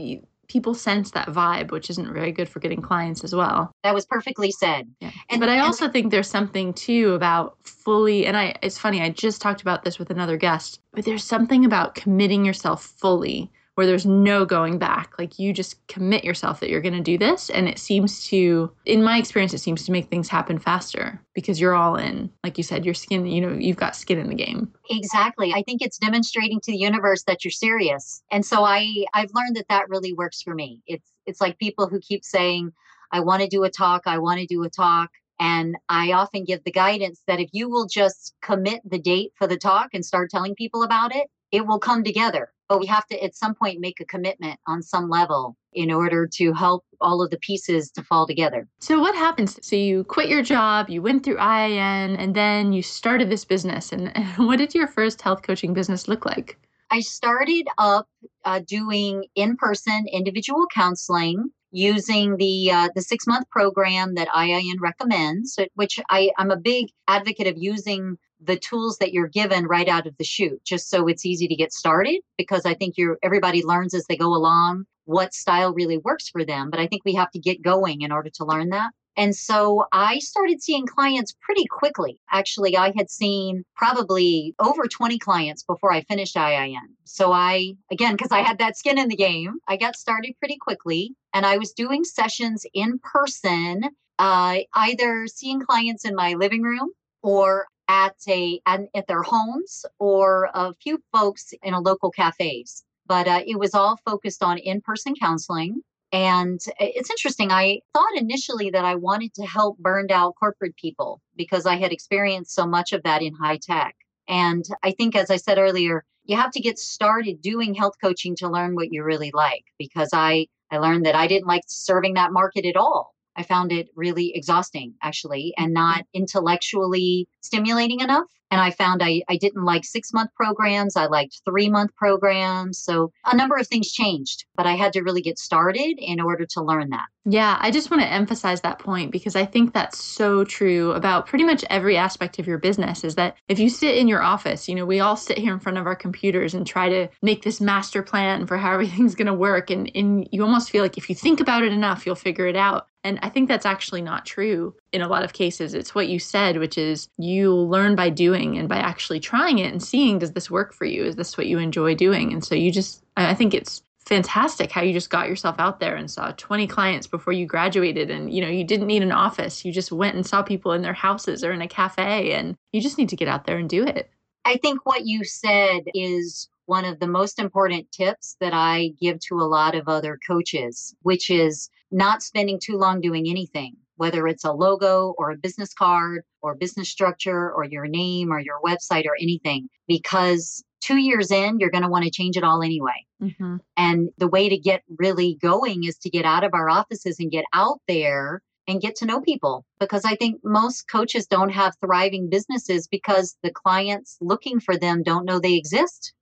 people 0.49 0.75
sense 0.75 1.11
that 1.13 1.29
vibe, 1.29 1.71
which 1.71 1.91
isn't 1.91 2.13
very 2.13 2.33
good 2.33 2.49
for 2.49 2.61
getting 2.61 2.83
clients 2.83 3.25
as 3.25 3.35
well. 3.35 3.73
That 3.83 3.95
was 3.95 4.07
perfectly 4.07 4.51
said. 4.51 4.89
Yeah. 5.01 5.11
And, 5.31 5.41
but 5.41 5.49
I 5.49 5.61
also 5.61 5.89
think 5.89 6.11
there's 6.11 6.29
something 6.29 6.73
too 6.75 7.13
about 7.15 7.57
fully, 7.65 8.27
and 8.27 8.37
I, 8.37 8.55
it's 8.63 8.79
funny, 8.79 9.01
I 9.01 9.11
just 9.11 9.41
talked 9.41 9.63
about 9.63 9.85
this 9.85 9.99
with 9.99 10.11
another 10.11 10.37
guest, 10.37 10.81
but 10.93 11.05
there's 11.05 11.25
something 11.25 11.65
about 11.65 11.95
committing 11.95 12.45
yourself 12.45 12.85
fully 12.85 13.51
where 13.75 13.87
there's 13.87 14.07
no 14.07 14.45
going 14.45 14.79
back. 14.79 15.15
Like 15.19 15.39
you 15.39 15.53
just 15.53 15.85
commit 15.89 16.25
yourself 16.25 16.61
that 16.61 16.71
you're 16.71 16.81
going 16.81 16.95
to 16.95 17.01
do 17.01 17.19
this. 17.19 17.51
And 17.51 17.69
it 17.69 17.79
seems 17.79 18.25
to, 18.29 18.71
in 18.85 19.03
my 19.03 19.19
experience, 19.19 19.53
it 19.53 19.59
seems 19.59 19.85
to 19.85 19.93
make 19.93 20.09
things 20.09 20.29
happen 20.29 20.59
faster 20.59 21.21
because 21.35 21.61
you're 21.61 21.75
all 21.75 21.97
in. 21.97 22.31
Like 22.45 22.57
you 22.57 22.65
said, 22.65 22.85
your 22.85 22.95
skin, 22.95 23.27
you 23.27 23.41
know, 23.41 23.53
you've 23.53 23.77
got 23.77 23.97
skin 23.97 24.19
in 24.19 24.29
the 24.29 24.35
game. 24.35 24.73
Exactly. 24.91 25.53
I 25.53 25.63
think 25.63 25.83
it's 25.83 25.99
demonstrating 25.99 26.61
to 26.61 26.73
the 26.73 26.79
universe 26.79 27.25
that 27.25 27.45
you're 27.45 27.51
serious. 27.51 28.23
And 28.31 28.47
so 28.47 28.65
I, 28.65 29.07
I've 29.13 29.33
learned 29.35 29.57
that 29.57 29.69
that 29.69 29.89
really 29.89 30.13
works 30.13 30.41
for 30.41 30.55
me. 30.55 30.81
It's, 30.87 31.11
it's 31.27 31.41
like 31.41 31.59
people 31.59 31.89
who 31.89 32.01
keep 32.01 32.25
saying, 32.25 32.73
I 33.11 33.21
want 33.21 33.43
to 33.43 33.49
do 33.49 33.65
a 33.65 33.71
talk, 33.71 34.03
I 34.07 34.19
want 34.19 34.41
to 34.41 34.47
do 34.47 34.63
a 34.63 34.71
talk. 34.71 35.11
And 35.41 35.77
I 35.89 36.13
often 36.13 36.45
give 36.45 36.63
the 36.63 36.71
guidance 36.71 37.23
that 37.27 37.41
if 37.41 37.51
you 37.53 37.69
will 37.69 37.87
just 37.87 38.35
commit 38.41 38.83
the 38.89 39.01
date 39.01 39.33
for 39.37 39.49
the 39.49 39.57
talk 39.57 39.89
and 39.93 40.07
start 40.07 40.31
telling 40.31 40.55
people 40.55 40.85
about 40.85 41.15
it, 41.15 41.27
it 41.51 41.67
will 41.67 41.81
come 41.81 42.05
together 42.05 42.54
but 42.69 42.81
we 42.81 42.87
have 42.87 43.07
to 43.07 43.23
at 43.23 43.35
some 43.35 43.55
point 43.55 43.81
make 43.81 44.01
a 44.01 44.05
commitment 44.05 44.59
on 44.67 44.83
some 44.83 45.09
level 45.09 45.57
in 45.73 45.91
order 45.91 46.27
to 46.27 46.53
help 46.53 46.85
all 47.01 47.23
of 47.23 47.31
the 47.31 47.39
pieces 47.39 47.91
to 47.91 48.03
fall 48.03 48.27
together. 48.27 48.69
So 48.81 49.01
what 49.01 49.15
happens? 49.15 49.59
So 49.67 49.77
you 49.77 50.05
quit 50.05 50.29
your 50.29 50.43
job, 50.43 50.89
you 50.89 51.03
went 51.03 51.25
through 51.25 51.37
IIN, 51.37 52.17
and 52.19 52.35
then 52.35 52.73
you 52.73 52.83
started 52.83 53.31
this 53.31 53.45
business. 53.45 53.93
And 53.93 54.13
what 54.37 54.59
did 54.59 54.75
your 54.75 54.87
first 54.87 55.21
health 55.23 55.43
coaching 55.43 55.75
business 55.75 56.09
look 56.09 56.25
like? 56.25 56.59
I 56.91 57.01
started 57.01 57.67
up 57.79 58.09
uh, 58.45 58.61
doing 58.67 59.25
in-person 59.35 60.07
individual 60.13 60.67
counseling 60.73 61.51
using 61.73 62.37
the 62.37 62.71
uh, 62.71 62.89
the 62.95 63.03
six 63.03 63.27
month 63.27 63.51
program 63.51 64.15
that 64.15 64.29
IIN 64.29 64.77
recommends, 64.81 65.59
which 65.75 65.99
I, 66.09 66.31
I'm 66.39 66.53
a 66.53 66.57
big 66.57 66.87
advocate 67.09 67.49
of 67.49 67.57
using 67.59 68.17
the 68.45 68.57
tools 68.57 68.99
that 68.99 69.13
you're 69.13 69.29
given 69.29 69.67
right 69.67 69.89
out 69.89 70.07
of 70.07 70.17
the 70.19 70.25
chute, 70.25 70.63
just 70.65 70.91
so 70.91 71.09
it's 71.09 71.27
easy 71.27 71.49
to 71.49 71.57
get 71.57 71.73
started. 71.73 72.21
Because 72.39 72.65
I 72.67 72.75
think 72.75 72.97
you're 72.97 73.19
everybody 73.23 73.65
learns 73.65 73.95
as 73.95 74.07
they 74.07 74.17
go 74.17 74.35
along 74.35 74.87
what 75.07 75.35
style 75.35 75.73
really 75.75 75.99
works 75.99 76.29
for 76.29 76.45
them. 76.45 76.71
But 76.71 76.81
I 76.81 76.87
think 76.87 77.05
we 77.05 77.15
have 77.15 77.31
to 77.33 77.39
get 77.39 77.63
going 77.63 78.03
in 78.03 78.13
order 78.13 78.31
to 78.31 78.45
learn 78.45 78.71
that. 78.71 78.93
And 79.17 79.35
so 79.35 79.87
I 79.93 80.19
started 80.19 80.61
seeing 80.63 80.87
clients 80.87 81.35
pretty 81.41 81.67
quickly. 81.67 82.19
Actually, 82.33 82.77
I 82.77 82.93
had 82.97 83.11
seen 83.11 83.63
probably 83.77 84.55
over 84.59 84.89
20 84.89 85.19
clients 85.19 85.63
before 85.63 85.93
I 85.93 86.03
finished 86.03 86.35
IIN. 86.35 86.97
So 87.05 87.33
I, 87.33 87.75
again, 87.93 88.15
because 88.17 88.33
I 88.33 88.41
had 88.41 88.59
that 88.59 88.77
skin 88.77 88.99
in 88.99 89.09
the 89.09 89.17
game, 89.17 89.59
I 89.69 89.77
got 89.77 89.97
started 89.97 90.35
pretty 90.41 90.57
quickly 90.57 91.15
and 91.33 91.47
I 91.47 91.59
was 91.59 91.73
doing 91.73 92.03
sessions 92.03 92.67
in 92.75 92.99
person, 92.99 93.85
uh, 94.19 94.59
either 94.75 95.29
seeing 95.29 95.61
clients 95.61 96.05
in 96.05 96.17
my 96.17 96.35
living 96.35 96.63
room 96.63 96.91
or 97.23 97.67
at 97.89 98.17
a 98.29 98.61
at, 98.67 98.81
at 98.95 99.07
their 99.07 99.23
homes 99.23 99.85
or 99.99 100.51
a 100.55 100.75
few 100.75 101.03
folks 101.13 101.53
in 101.63 101.75
a 101.75 101.81
local 101.81 102.11
cafes. 102.11 102.85
But 103.07 103.29
uh, 103.29 103.43
it 103.47 103.59
was 103.59 103.75
all 103.75 103.99
focused 104.05 104.43
on 104.43 104.59
in-person 104.59 105.15
counseling. 105.21 105.83
And 106.13 106.61
it's 106.79 107.11
interesting 107.11 107.51
i 107.51 107.81
thought 107.93 108.17
initially 108.17 108.71
that 108.71 108.85
i 108.85 108.95
wanted 108.95 109.35
to 109.35 109.45
help 109.45 109.79
burned 109.79 110.13
out 110.13 110.37
corporate 110.39 110.77
people 110.77 111.21
because 111.35 111.67
i 111.67 111.75
had 111.77 111.93
experienced 111.93 112.55
so 112.55 112.67
much 112.67 112.93
of 112.93 113.03
that 113.03 113.21
in 113.21 113.35
high 113.35 113.59
tech. 113.61 113.97
And 114.29 114.65
i 114.85 114.93
think 114.93 115.17
as 115.17 115.31
i 115.31 115.37
said 115.37 115.59
earlier 115.59 116.05
you 116.25 116.37
have 116.37 116.53
to 116.53 116.61
get 116.61 116.79
started 116.79 117.43
doing 117.43 117.75
health 117.75 117.95
coaching 118.01 118.35
to 118.37 118.49
learn 118.49 118.75
what 118.75 118.93
you 118.93 119.03
really 119.03 119.31
like 119.35 119.65
because 119.79 120.11
i 120.13 120.47
i 120.71 120.79
learned 120.79 121.05
that 121.07 121.17
i 121.17 121.27
didn't 121.27 121.49
like 121.49 121.65
serving 121.67 122.15
that 122.15 122.33
market 122.33 122.65
at 122.65 122.77
all 122.77 123.15
I 123.37 123.43
found 123.43 123.73
it 123.73 123.89
really 123.95 124.35
exhausting, 124.35 124.95
actually, 125.03 125.55
and 125.57 125.73
not 125.73 126.01
mm-hmm. 126.01 126.23
intellectually 126.23 127.29
stimulating 127.41 128.01
enough. 128.01 128.27
And 128.55 128.61
I 128.61 128.71
found 128.71 129.03
I, 129.03 129.21
I 129.29 129.37
didn't 129.37 129.65
like 129.65 129.85
six 129.85 130.13
month 130.13 130.31
programs. 130.37 130.95
I 130.95 131.07
liked 131.07 131.41
three 131.45 131.69
month 131.69 131.91
programs. 131.97 132.79
So 132.79 133.11
a 133.27 133.37
number 133.37 133.57
of 133.57 133.67
things 133.67 133.91
changed, 133.91 134.45
but 134.55 134.65
I 134.65 134.75
had 134.75 134.93
to 134.93 135.03
really 135.03 135.23
get 135.23 135.41
started 135.41 135.97
in 135.99 136.21
order 136.21 136.47
to 136.51 136.63
learn 136.63 136.91
that. 136.91 137.07
Yeah, 137.27 137.59
I 137.59 137.73
just 137.73 137.91
want 137.91 138.03
to 138.03 138.09
emphasize 138.09 138.61
that 138.61 138.79
point 138.79 139.11
because 139.11 139.35
I 139.35 139.45
think 139.45 139.73
that's 139.73 139.99
so 139.99 140.45
true 140.45 140.93
about 140.93 141.27
pretty 141.27 141.43
much 141.43 141.65
every 141.69 141.97
aspect 141.97 142.39
of 142.39 142.47
your 142.47 142.59
business 142.59 143.03
is 143.03 143.17
that 143.17 143.35
if 143.49 143.59
you 143.59 143.69
sit 143.69 143.97
in 143.97 144.07
your 144.07 144.23
office, 144.23 144.69
you 144.69 144.77
know, 144.77 144.87
we 144.87 145.01
all 145.01 145.17
sit 145.17 145.39
here 145.39 145.53
in 145.53 145.59
front 145.59 145.79
of 145.79 145.87
our 145.87 145.97
computers 145.97 146.55
and 146.55 146.65
try 146.65 146.89
to 146.89 147.09
make 147.23 147.43
this 147.43 147.61
master 147.61 148.05
plan 148.05 148.47
for 148.47 148.57
how 148.57 148.73
everything's 148.75 149.17
going 149.17 149.27
to 149.27 149.35
work. 149.35 149.71
And, 149.71 149.91
and 149.97 150.29
you 150.31 150.45
almost 150.45 150.71
feel 150.71 150.85
like 150.85 150.97
if 150.97 151.09
you 151.09 151.17
think 151.17 151.41
about 151.41 151.65
it 151.65 151.73
enough, 151.73 152.07
you'll 152.07 152.15
figure 152.15 152.47
it 152.47 152.57
out. 152.57 152.87
And 153.03 153.19
I 153.23 153.31
think 153.31 153.49
that's 153.49 153.67
actually 153.67 154.01
not 154.01 154.25
true 154.25 154.75
in 154.95 155.03
a 155.03 155.09
lot 155.09 155.25
of 155.25 155.33
cases. 155.33 155.75
It's 155.75 155.95
what 155.95 156.09
you 156.09 156.21
said, 156.21 156.59
which 156.59 156.79
is 156.79 157.09
you 157.19 157.53
learn 157.53 157.97
by 157.97 158.11
doing 158.11 158.57
and 158.57 158.69
by 158.69 158.79
actually 158.79 159.19
trying 159.19 159.59
it 159.59 159.73
and 159.73 159.83
seeing 159.83 160.21
does 160.21 160.33
this 160.33 160.51
work 160.51 160.73
for 160.73 160.85
you? 160.85 161.05
Is 161.05 161.17
this 161.17 161.37
what 161.37 161.49
you 161.49 161.59
enjoy 161.59 161.97
doing? 161.97 162.33
And 162.33 162.45
so 162.45 162.55
you 162.55 162.71
just, 162.71 163.03
I 163.17 163.35
think 163.35 163.55
it's 163.55 163.83
fantastic 164.07 164.71
how 164.71 164.83
you 164.83 164.93
just 164.93 165.11
got 165.11 165.29
yourself 165.29 165.57
out 165.59 165.81
there 165.81 165.97
and 165.97 166.11
saw 166.11 166.31
20 166.33 166.67
clients 166.67 167.07
before 167.07 167.33
you 167.33 167.47
graduated 167.47 168.11
and 168.11 168.33
you 168.33 168.43
know 168.43 168.51
you 168.51 168.63
didn't 168.63 168.87
need 168.87 169.03
an 169.03 169.11
office 169.11 169.65
you 169.65 169.73
just 169.73 169.91
went 169.91 170.15
and 170.15 170.27
saw 170.27 170.43
people 170.43 170.73
in 170.73 170.83
their 170.83 170.93
houses 170.93 171.43
or 171.43 171.53
in 171.53 171.63
a 171.63 171.69
cafe 171.69 172.33
and 172.33 172.55
you 172.73 172.83
just 172.83 172.99
need 172.99 173.09
to 173.09 173.17
get 173.17 173.29
out 173.29 173.47
there 173.47 173.57
and 173.57 173.71
do 173.71 173.83
it 173.83 174.11
i 174.45 174.59
think 174.59 174.85
what 174.85 175.07
you 175.07 175.25
said 175.25 175.85
is 175.95 176.51
one 176.67 176.85
of 176.85 177.01
the 177.01 177.07
most 177.07 177.39
important 177.39 177.91
tips 177.93 178.37
that 178.41 178.53
i 178.53 178.91
give 179.01 179.19
to 179.21 179.37
a 179.37 179.49
lot 179.49 179.75
of 179.75 179.89
other 179.89 180.19
coaches 180.27 180.95
which 181.01 181.31
is 181.31 181.71
not 181.91 182.23
spending 182.23 182.61
too 182.63 182.77
long 182.77 183.01
doing 183.01 183.27
anything 183.27 183.75
whether 183.97 184.27
it's 184.27 184.45
a 184.45 184.53
logo 184.53 185.15
or 185.19 185.31
a 185.31 185.37
business 185.37 185.73
card 185.73 186.23
or 186.43 186.55
business 186.55 186.89
structure 186.89 187.53
or 187.53 187.65
your 187.65 187.87
name 187.87 188.33
or 188.33 188.41
your 188.41 188.61
website 188.65 189.07
or 189.07 189.17
anything 189.21 189.69
because 189.87 190.65
two 190.81 190.99
years 190.99 191.31
in, 191.31 191.59
you're 191.59 191.71
going 191.71 191.83
to 191.83 191.89
want 191.89 192.05
to 192.05 192.11
change 192.11 192.37
it 192.37 192.45
all 192.45 192.63
anyway. 192.63 193.07
Mm-hmm. 193.23 193.57
And 193.77 194.11
the 194.19 194.29
way 194.29 194.49
to 194.49 194.59
get 194.59 194.83
really 194.99 195.39
going 195.41 195.85
is 195.85 195.97
to 195.99 196.11
get 196.11 196.27
out 196.27 196.45
of 196.45 196.53
our 196.53 196.69
offices 196.69 197.19
and 197.19 197.31
get 197.31 197.47
out 197.55 197.81
there 197.89 198.43
and 198.67 198.81
get 198.81 198.97
to 198.97 199.07
know 199.07 199.21
people 199.21 199.65
because 199.79 200.05
I 200.05 200.17
think 200.17 200.41
most 200.43 200.89
coaches 200.91 201.27
don't 201.27 201.51
have 201.51 201.75
thriving 201.81 202.29
businesses 202.31 202.87
because 202.87 203.37
the 203.43 203.51
clients 203.51 204.19
looking 204.21 204.61
for 204.61 204.77
them 204.77 205.03
don't 205.03 205.25
know 205.25 205.39
they 205.39 205.55
exist. 205.55 206.13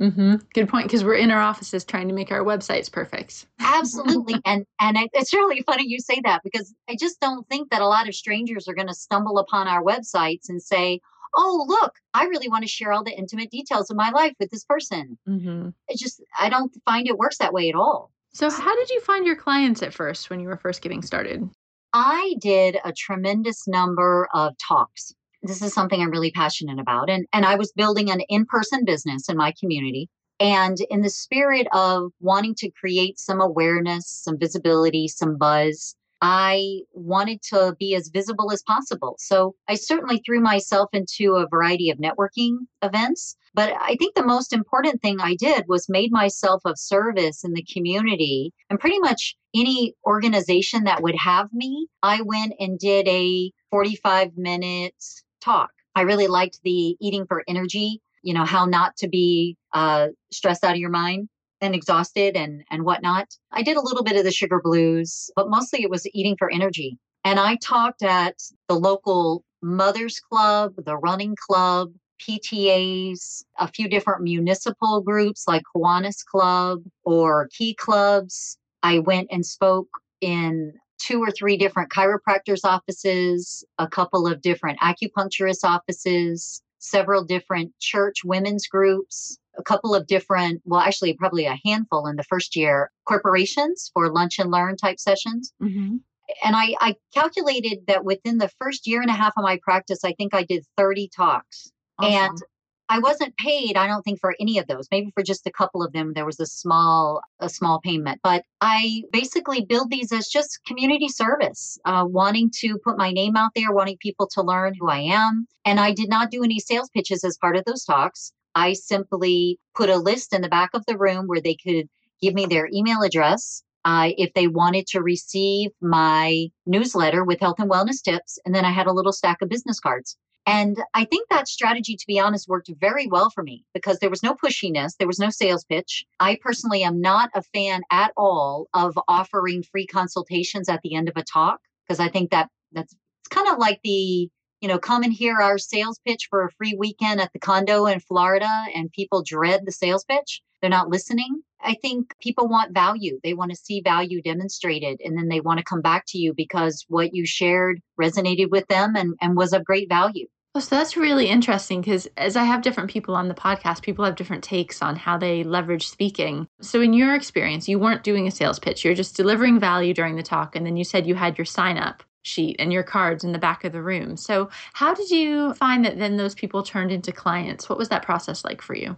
Mm-hmm. 0.00 0.34
Good 0.54 0.68
point. 0.68 0.86
Because 0.86 1.04
we're 1.04 1.14
in 1.14 1.30
our 1.30 1.40
offices 1.40 1.84
trying 1.84 2.08
to 2.08 2.14
make 2.14 2.30
our 2.30 2.44
websites 2.44 2.90
perfect. 2.90 3.46
Absolutely, 3.60 4.36
and 4.44 4.64
and 4.80 4.96
it's 5.12 5.32
really 5.32 5.62
funny 5.62 5.84
you 5.86 6.00
say 6.00 6.20
that 6.24 6.42
because 6.42 6.74
I 6.88 6.96
just 6.96 7.20
don't 7.20 7.48
think 7.48 7.70
that 7.70 7.82
a 7.82 7.86
lot 7.86 8.08
of 8.08 8.14
strangers 8.14 8.68
are 8.68 8.74
going 8.74 8.88
to 8.88 8.94
stumble 8.94 9.38
upon 9.38 9.68
our 9.68 9.82
websites 9.82 10.48
and 10.48 10.62
say, 10.62 11.00
oh, 11.34 11.64
look, 11.68 11.94
I 12.14 12.24
really 12.24 12.48
want 12.48 12.62
to 12.62 12.68
share 12.68 12.92
all 12.92 13.04
the 13.04 13.16
intimate 13.16 13.50
details 13.50 13.90
of 13.90 13.96
my 13.96 14.10
life 14.10 14.34
with 14.40 14.50
this 14.50 14.64
person. 14.64 15.18
Mm-hmm. 15.28 15.70
It 15.88 15.98
just, 15.98 16.22
I 16.38 16.48
don't 16.48 16.72
find 16.84 17.06
it 17.06 17.18
works 17.18 17.38
that 17.38 17.52
way 17.52 17.68
at 17.68 17.74
all. 17.74 18.10
So, 18.32 18.50
how 18.50 18.74
did 18.76 18.90
you 18.90 19.00
find 19.00 19.26
your 19.26 19.36
clients 19.36 19.82
at 19.82 19.94
first 19.94 20.30
when 20.30 20.40
you 20.40 20.48
were 20.48 20.56
first 20.56 20.82
getting 20.82 21.02
started? 21.02 21.48
I 21.92 22.36
did 22.38 22.78
a 22.84 22.92
tremendous 22.92 23.66
number 23.66 24.28
of 24.32 24.54
talks. 24.58 25.12
This 25.42 25.62
is 25.62 25.72
something 25.72 26.00
I'm 26.00 26.10
really 26.10 26.30
passionate 26.30 26.78
about. 26.78 27.08
And, 27.08 27.26
and 27.32 27.44
I 27.44 27.56
was 27.56 27.72
building 27.72 28.10
an 28.10 28.20
in 28.28 28.44
person 28.46 28.84
business 28.84 29.28
in 29.28 29.36
my 29.36 29.52
community. 29.58 30.08
And 30.38 30.78
in 30.90 31.02
the 31.02 31.10
spirit 31.10 31.66
of 31.72 32.12
wanting 32.20 32.54
to 32.56 32.70
create 32.70 33.18
some 33.18 33.40
awareness, 33.40 34.06
some 34.06 34.38
visibility, 34.38 35.06
some 35.08 35.36
buzz, 35.36 35.94
I 36.22 36.80
wanted 36.92 37.40
to 37.44 37.74
be 37.78 37.94
as 37.94 38.08
visible 38.08 38.52
as 38.52 38.62
possible. 38.62 39.16
So 39.18 39.54
I 39.68 39.74
certainly 39.74 40.22
threw 40.24 40.40
myself 40.40 40.90
into 40.92 41.36
a 41.36 41.48
variety 41.48 41.90
of 41.90 41.98
networking 41.98 42.58
events. 42.82 43.36
But 43.54 43.72
I 43.80 43.96
think 43.96 44.14
the 44.14 44.26
most 44.26 44.52
important 44.52 45.00
thing 45.00 45.18
I 45.20 45.34
did 45.34 45.64
was 45.66 45.88
made 45.88 46.12
myself 46.12 46.62
of 46.64 46.78
service 46.78 47.42
in 47.42 47.54
the 47.54 47.64
community 47.72 48.52
and 48.68 48.78
pretty 48.78 48.98
much 48.98 49.34
any 49.54 49.94
organization 50.06 50.84
that 50.84 51.02
would 51.02 51.16
have 51.16 51.52
me, 51.52 51.86
I 52.02 52.22
went 52.22 52.52
and 52.60 52.78
did 52.78 53.08
a 53.08 53.50
45 53.70 54.36
minute 54.36 55.02
talk. 55.40 55.70
I 55.94 56.02
really 56.02 56.28
liked 56.28 56.60
the 56.62 56.96
eating 57.00 57.26
for 57.26 57.44
energy, 57.48 58.00
you 58.22 58.34
know, 58.34 58.44
how 58.44 58.64
not 58.66 58.96
to 58.98 59.08
be 59.08 59.56
uh, 59.74 60.08
stressed 60.30 60.64
out 60.64 60.72
of 60.72 60.78
your 60.78 60.90
mind 60.90 61.28
and 61.60 61.74
exhausted 61.74 62.36
and 62.36 62.62
and 62.70 62.84
whatnot. 62.84 63.28
I 63.52 63.62
did 63.62 63.76
a 63.76 63.82
little 63.82 64.04
bit 64.04 64.16
of 64.16 64.24
the 64.24 64.30
sugar 64.30 64.60
blues, 64.62 65.30
but 65.36 65.50
mostly 65.50 65.82
it 65.82 65.90
was 65.90 66.06
eating 66.14 66.36
for 66.38 66.50
energy. 66.50 66.98
And 67.24 67.38
I 67.38 67.56
talked 67.56 68.02
at 68.02 68.36
the 68.68 68.76
local 68.76 69.44
mothers 69.62 70.20
club, 70.20 70.72
the 70.78 70.96
running 70.96 71.36
club, 71.48 71.92
PTAs, 72.20 73.44
a 73.58 73.68
few 73.68 73.88
different 73.88 74.22
municipal 74.22 75.00
groups 75.00 75.44
like 75.46 75.62
Kiwanis 75.74 76.24
Club 76.24 76.82
or 77.04 77.48
Key 77.56 77.74
Clubs. 77.74 78.58
I 78.82 79.00
went 79.00 79.28
and 79.30 79.44
spoke 79.44 79.88
in 80.20 80.74
two 81.00 81.20
or 81.20 81.30
three 81.30 81.56
different 81.56 81.90
chiropractors' 81.90 82.64
offices, 82.64 83.64
a 83.78 83.88
couple 83.88 84.26
of 84.26 84.40
different 84.42 84.78
acupuncturist 84.80 85.64
offices, 85.64 86.62
several 86.78 87.24
different 87.24 87.72
church 87.80 88.24
women's 88.24 88.66
groups, 88.66 89.38
a 89.58 89.62
couple 89.62 89.94
of 89.94 90.06
different, 90.06 90.62
well, 90.64 90.80
actually, 90.80 91.14
probably 91.14 91.46
a 91.46 91.58
handful 91.64 92.06
in 92.06 92.16
the 92.16 92.24
first 92.24 92.54
year, 92.54 92.90
corporations 93.06 93.90
for 93.92 94.12
lunch 94.12 94.38
and 94.38 94.50
learn 94.50 94.76
type 94.76 95.00
sessions. 95.00 95.52
Mm-hmm. 95.62 95.96
And 96.44 96.56
I, 96.56 96.74
I 96.80 96.94
calculated 97.12 97.86
that 97.88 98.04
within 98.04 98.38
the 98.38 98.50
first 98.60 98.86
year 98.86 99.02
and 99.02 99.10
a 99.10 99.14
half 99.14 99.32
of 99.36 99.42
my 99.42 99.58
practice, 99.62 100.04
I 100.04 100.12
think 100.12 100.34
I 100.34 100.44
did 100.44 100.64
30 100.76 101.10
talks. 101.14 101.72
Awesome. 101.98 102.12
And 102.14 102.42
I 102.90 102.98
wasn't 102.98 103.36
paid, 103.36 103.76
I 103.76 103.86
don't 103.86 104.02
think, 104.02 104.18
for 104.18 104.34
any 104.40 104.58
of 104.58 104.66
those. 104.66 104.88
Maybe 104.90 105.12
for 105.14 105.22
just 105.22 105.46
a 105.46 105.52
couple 105.52 105.80
of 105.80 105.92
them, 105.92 106.12
there 106.12 106.26
was 106.26 106.40
a 106.40 106.46
small, 106.46 107.20
a 107.38 107.48
small 107.48 107.80
payment. 107.80 108.18
But 108.24 108.42
I 108.60 109.04
basically 109.12 109.64
build 109.64 109.90
these 109.90 110.10
as 110.10 110.26
just 110.26 110.58
community 110.66 111.08
service, 111.08 111.78
uh, 111.84 112.04
wanting 112.08 112.50
to 112.56 112.78
put 112.84 112.98
my 112.98 113.12
name 113.12 113.36
out 113.36 113.52
there, 113.54 113.70
wanting 113.70 113.96
people 113.98 114.26
to 114.32 114.42
learn 114.42 114.74
who 114.78 114.88
I 114.88 114.98
am. 114.98 115.46
And 115.64 115.78
I 115.78 115.92
did 115.92 116.08
not 116.08 116.32
do 116.32 116.42
any 116.42 116.58
sales 116.58 116.90
pitches 116.92 117.22
as 117.22 117.38
part 117.40 117.56
of 117.56 117.64
those 117.64 117.84
talks. 117.84 118.32
I 118.56 118.72
simply 118.72 119.60
put 119.76 119.88
a 119.88 119.96
list 119.96 120.34
in 120.34 120.42
the 120.42 120.48
back 120.48 120.70
of 120.74 120.84
the 120.86 120.98
room 120.98 121.28
where 121.28 121.40
they 121.40 121.54
could 121.54 121.88
give 122.20 122.34
me 122.34 122.46
their 122.46 122.68
email 122.74 123.02
address 123.02 123.62
uh, 123.84 124.10
if 124.18 124.34
they 124.34 124.48
wanted 124.48 124.88
to 124.88 125.00
receive 125.00 125.70
my 125.80 126.48
newsletter 126.66 127.24
with 127.24 127.38
health 127.38 127.60
and 127.60 127.70
wellness 127.70 128.02
tips. 128.02 128.36
And 128.44 128.52
then 128.52 128.64
I 128.64 128.72
had 128.72 128.88
a 128.88 128.92
little 128.92 129.12
stack 129.12 129.42
of 129.42 129.48
business 129.48 129.78
cards. 129.78 130.16
And 130.46 130.82
I 130.94 131.04
think 131.04 131.28
that 131.28 131.48
strategy, 131.48 131.96
to 131.96 132.06
be 132.06 132.18
honest, 132.18 132.48
worked 132.48 132.70
very 132.80 133.06
well 133.06 133.30
for 133.30 133.42
me 133.42 133.64
because 133.74 133.98
there 133.98 134.10
was 134.10 134.22
no 134.22 134.34
pushiness, 134.34 134.96
there 134.98 135.06
was 135.06 135.18
no 135.18 135.30
sales 135.30 135.64
pitch. 135.64 136.04
I 136.18 136.38
personally 136.40 136.82
am 136.82 137.00
not 137.00 137.30
a 137.34 137.42
fan 137.42 137.82
at 137.90 138.12
all 138.16 138.68
of 138.74 138.98
offering 139.06 139.62
free 139.62 139.86
consultations 139.86 140.68
at 140.68 140.80
the 140.82 140.94
end 140.94 141.08
of 141.08 141.16
a 141.16 141.22
talk 141.22 141.60
because 141.86 142.00
I 142.00 142.08
think 142.08 142.30
that 142.30 142.48
that's 142.72 142.94
it's 143.20 143.28
kind 143.28 143.48
of 143.48 143.58
like 143.58 143.80
the 143.84 144.30
you 144.60 144.68
know, 144.68 144.78
come 144.78 145.02
and 145.02 145.12
hear 145.12 145.40
our 145.40 145.58
sales 145.58 145.98
pitch 146.06 146.26
for 146.28 146.44
a 146.44 146.50
free 146.52 146.76
weekend 146.78 147.20
at 147.20 147.32
the 147.32 147.38
condo 147.38 147.86
in 147.86 147.98
Florida 148.00 148.50
and 148.74 148.92
people 148.92 149.22
dread 149.22 149.62
the 149.64 149.72
sales 149.72 150.04
pitch. 150.04 150.42
They're 150.60 150.70
not 150.70 150.88
listening. 150.88 151.42
I 151.62 151.74
think 151.82 152.14
people 152.20 152.48
want 152.48 152.72
value. 152.72 153.20
They 153.22 153.34
want 153.34 153.50
to 153.50 153.56
see 153.56 153.82
value 153.82 154.22
demonstrated 154.22 155.00
and 155.04 155.16
then 155.16 155.28
they 155.28 155.40
want 155.40 155.58
to 155.58 155.64
come 155.64 155.82
back 155.82 156.04
to 156.08 156.18
you 156.18 156.32
because 156.34 156.84
what 156.88 157.14
you 157.14 157.26
shared 157.26 157.80
resonated 158.00 158.50
with 158.50 158.66
them 158.68 158.96
and, 158.96 159.14
and 159.20 159.36
was 159.36 159.52
of 159.52 159.64
great 159.64 159.88
value. 159.88 160.26
Oh, 160.52 160.60
so 160.60 160.74
that's 160.74 160.96
really 160.96 161.28
interesting 161.28 161.80
because 161.80 162.08
as 162.16 162.34
I 162.34 162.42
have 162.42 162.62
different 162.62 162.90
people 162.90 163.14
on 163.14 163.28
the 163.28 163.34
podcast, 163.34 163.82
people 163.82 164.04
have 164.04 164.16
different 164.16 164.42
takes 164.42 164.82
on 164.82 164.96
how 164.96 165.16
they 165.16 165.44
leverage 165.44 165.86
speaking. 165.86 166.48
So, 166.60 166.80
in 166.80 166.92
your 166.92 167.14
experience, 167.14 167.68
you 167.68 167.78
weren't 167.78 168.02
doing 168.02 168.26
a 168.26 168.32
sales 168.32 168.58
pitch, 168.58 168.84
you're 168.84 168.94
just 168.94 169.16
delivering 169.16 169.60
value 169.60 169.94
during 169.94 170.16
the 170.16 170.24
talk. 170.24 170.56
And 170.56 170.66
then 170.66 170.76
you 170.76 170.82
said 170.82 171.06
you 171.06 171.14
had 171.14 171.38
your 171.38 171.44
sign 171.44 171.78
up 171.78 172.02
sheet 172.22 172.56
and 172.58 172.72
your 172.72 172.82
cards 172.82 173.22
in 173.22 173.30
the 173.30 173.38
back 173.38 173.62
of 173.62 173.70
the 173.70 173.80
room. 173.80 174.16
So, 174.16 174.50
how 174.72 174.92
did 174.92 175.10
you 175.10 175.54
find 175.54 175.84
that 175.84 175.98
then 175.98 176.16
those 176.16 176.34
people 176.34 176.64
turned 176.64 176.90
into 176.90 177.12
clients? 177.12 177.68
What 177.68 177.78
was 177.78 177.88
that 177.90 178.04
process 178.04 178.44
like 178.44 178.60
for 178.60 178.74
you? 178.74 178.96